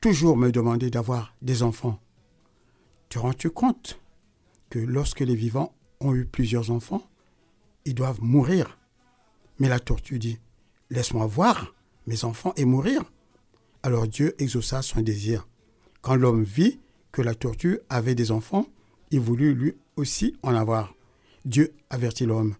toujours 0.00 0.36
me 0.36 0.50
demander 0.50 0.90
d'avoir 0.90 1.34
des 1.42 1.62
enfants. 1.62 2.00
Te 3.08 3.18
rends-tu 3.18 3.50
compte 3.50 4.00
que 4.70 4.78
lorsque 4.78 5.20
les 5.20 5.34
vivants 5.34 5.74
ont 6.00 6.14
eu 6.14 6.24
plusieurs 6.24 6.70
enfants, 6.70 7.06
ils 7.84 7.94
doivent 7.94 8.22
mourir? 8.22 8.78
Mais 9.58 9.68
la 9.68 9.80
tortue 9.80 10.18
dit, 10.18 10.38
laisse-moi 10.90 11.26
voir 11.26 11.74
mes 12.06 12.24
enfants 12.24 12.52
et 12.56 12.64
mourir. 12.64 13.04
Alors 13.82 14.08
Dieu 14.08 14.34
exauça 14.42 14.82
son 14.82 15.00
désir. 15.02 15.46
Quand 16.02 16.16
l'homme 16.16 16.42
vit 16.42 16.80
que 17.12 17.22
la 17.22 17.34
tortue 17.34 17.78
avait 17.88 18.14
des 18.14 18.32
enfants, 18.32 18.66
il 19.10 19.20
voulut 19.20 19.54
lui 19.54 19.76
aussi 19.96 20.36
en 20.42 20.54
avoir. 20.54 20.95
Dieu 21.46 21.72
avertit 21.90 22.26
l'homme, 22.26 22.56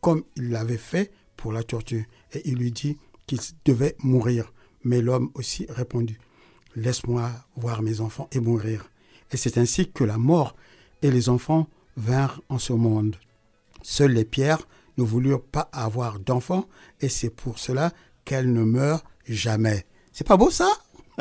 comme 0.00 0.24
il 0.34 0.48
l'avait 0.48 0.78
fait 0.78 1.12
pour 1.36 1.52
la 1.52 1.62
torture. 1.62 2.02
Et 2.32 2.48
il 2.48 2.56
lui 2.56 2.72
dit 2.72 2.98
qu'il 3.26 3.38
devait 3.64 3.96
mourir. 4.02 4.52
Mais 4.82 5.02
l'homme 5.02 5.30
aussi 5.34 5.66
répondit, 5.68 6.16
laisse-moi 6.74 7.30
voir 7.54 7.82
mes 7.82 8.00
enfants 8.00 8.28
et 8.32 8.40
mourir. 8.40 8.90
Et 9.30 9.36
c'est 9.36 9.58
ainsi 9.58 9.92
que 9.92 10.04
la 10.04 10.16
mort 10.16 10.56
et 11.02 11.10
les 11.10 11.28
enfants 11.28 11.68
vinrent 11.96 12.40
en 12.48 12.58
ce 12.58 12.72
monde. 12.72 13.16
Seules 13.82 14.12
les 14.12 14.24
pierres 14.24 14.66
ne 14.96 15.04
voulurent 15.04 15.44
pas 15.44 15.68
avoir 15.72 16.18
d'enfants 16.18 16.66
et 17.00 17.10
c'est 17.10 17.30
pour 17.30 17.58
cela 17.58 17.92
qu'elles 18.24 18.52
ne 18.52 18.64
meurent 18.64 19.04
jamais. 19.26 19.86
C'est 20.12 20.26
pas 20.26 20.38
beau 20.38 20.50
ça? 20.50 20.70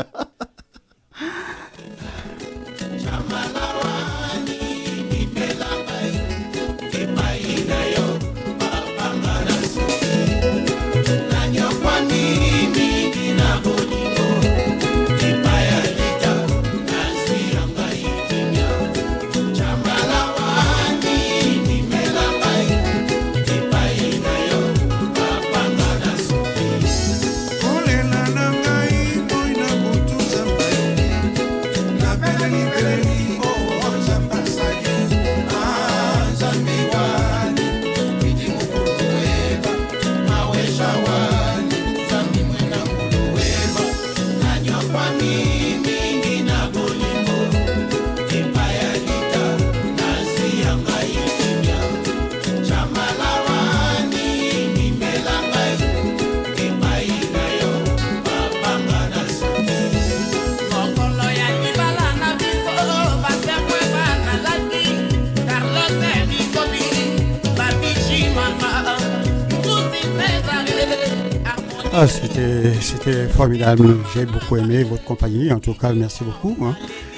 formidable. 73.39 73.95
J'ai 74.13 74.25
beaucoup 74.25 74.57
aimé 74.57 74.83
votre 74.83 75.05
compagnie. 75.05 75.49
En 75.53 75.59
tout 75.59 75.73
cas, 75.73 75.93
merci 75.93 76.25
beaucoup. 76.25 76.57
hein. 76.61 76.75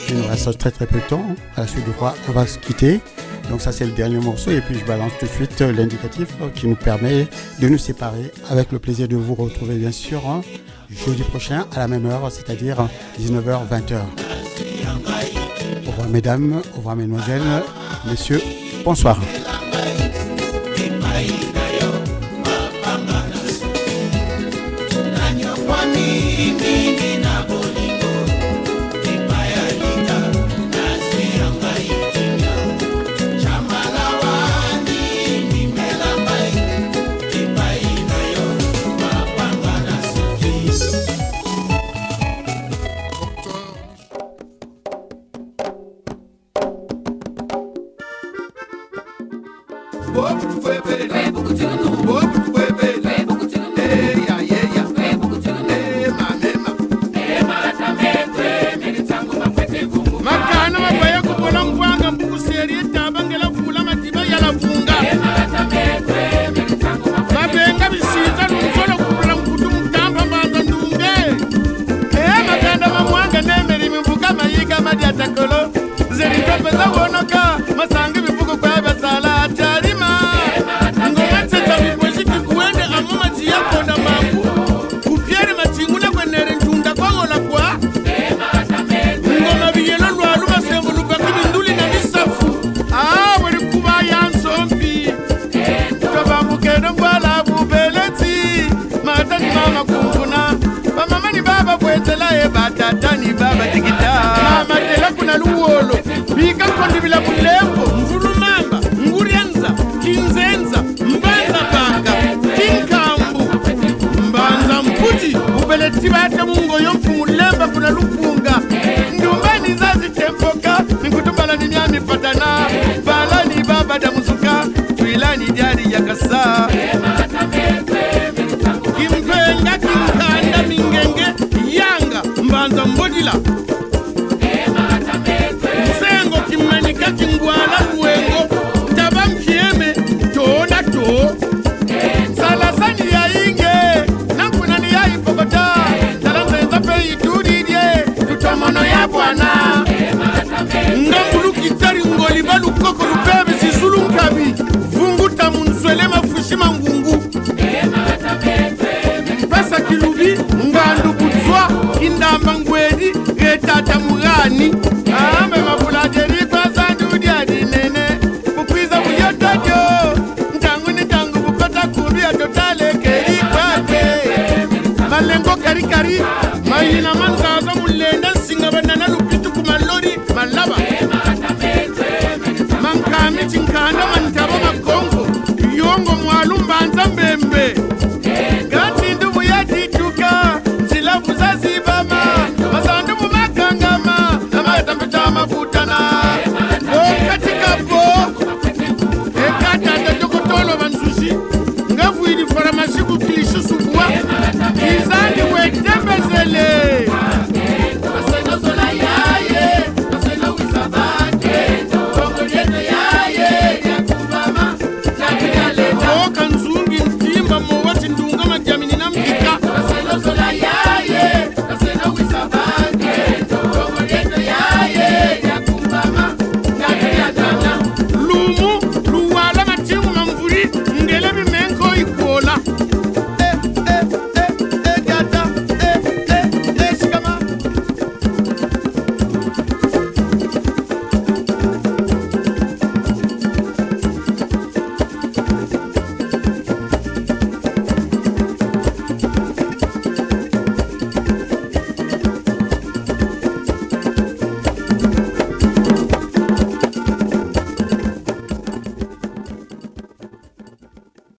Il 0.07 0.17
nous 0.17 0.27
reste 0.27 0.55
très 0.55 0.69
très 0.69 0.85
peu 0.85 0.99
de 0.99 1.07
temps. 1.09 1.25
À 1.57 1.61
la 1.61 1.67
suite 1.67 1.87
de 1.87 1.91
quoi, 1.93 2.13
on 2.29 2.31
va 2.31 2.45
se 2.45 2.59
quitter. 2.59 2.99
Donc 3.49 3.59
ça, 3.59 3.71
c'est 3.71 3.85
le 3.85 3.91
dernier 3.91 4.19
morceau. 4.19 4.51
Et 4.51 4.61
puis, 4.61 4.77
je 4.79 4.85
balance 4.85 5.13
tout 5.19 5.25
de 5.25 5.31
suite 5.31 5.59
l'indicatif 5.61 6.27
qui 6.53 6.67
nous 6.67 6.75
permet 6.75 7.27
de 7.59 7.67
nous 7.67 7.79
séparer 7.79 8.31
avec 8.51 8.71
le 8.71 8.77
plaisir 8.77 9.07
de 9.07 9.15
vous 9.15 9.33
retrouver, 9.33 9.77
bien 9.77 9.91
sûr, 9.91 10.21
hein, 10.29 10.41
jeudi 11.07 11.23
prochain 11.23 11.65
à 11.75 11.79
la 11.79 11.87
même 11.87 12.05
heure, 12.05 12.31
c'est-à-dire 12.31 12.87
19h, 13.19 13.67
20h. 13.67 13.95
Au 15.87 15.89
revoir, 15.89 16.07
mesdames. 16.07 16.61
Au 16.75 16.77
revoir, 16.77 16.95
mesdemoiselles. 16.97 17.63
Messieurs, 18.05 18.41
bonsoir. 18.85 19.17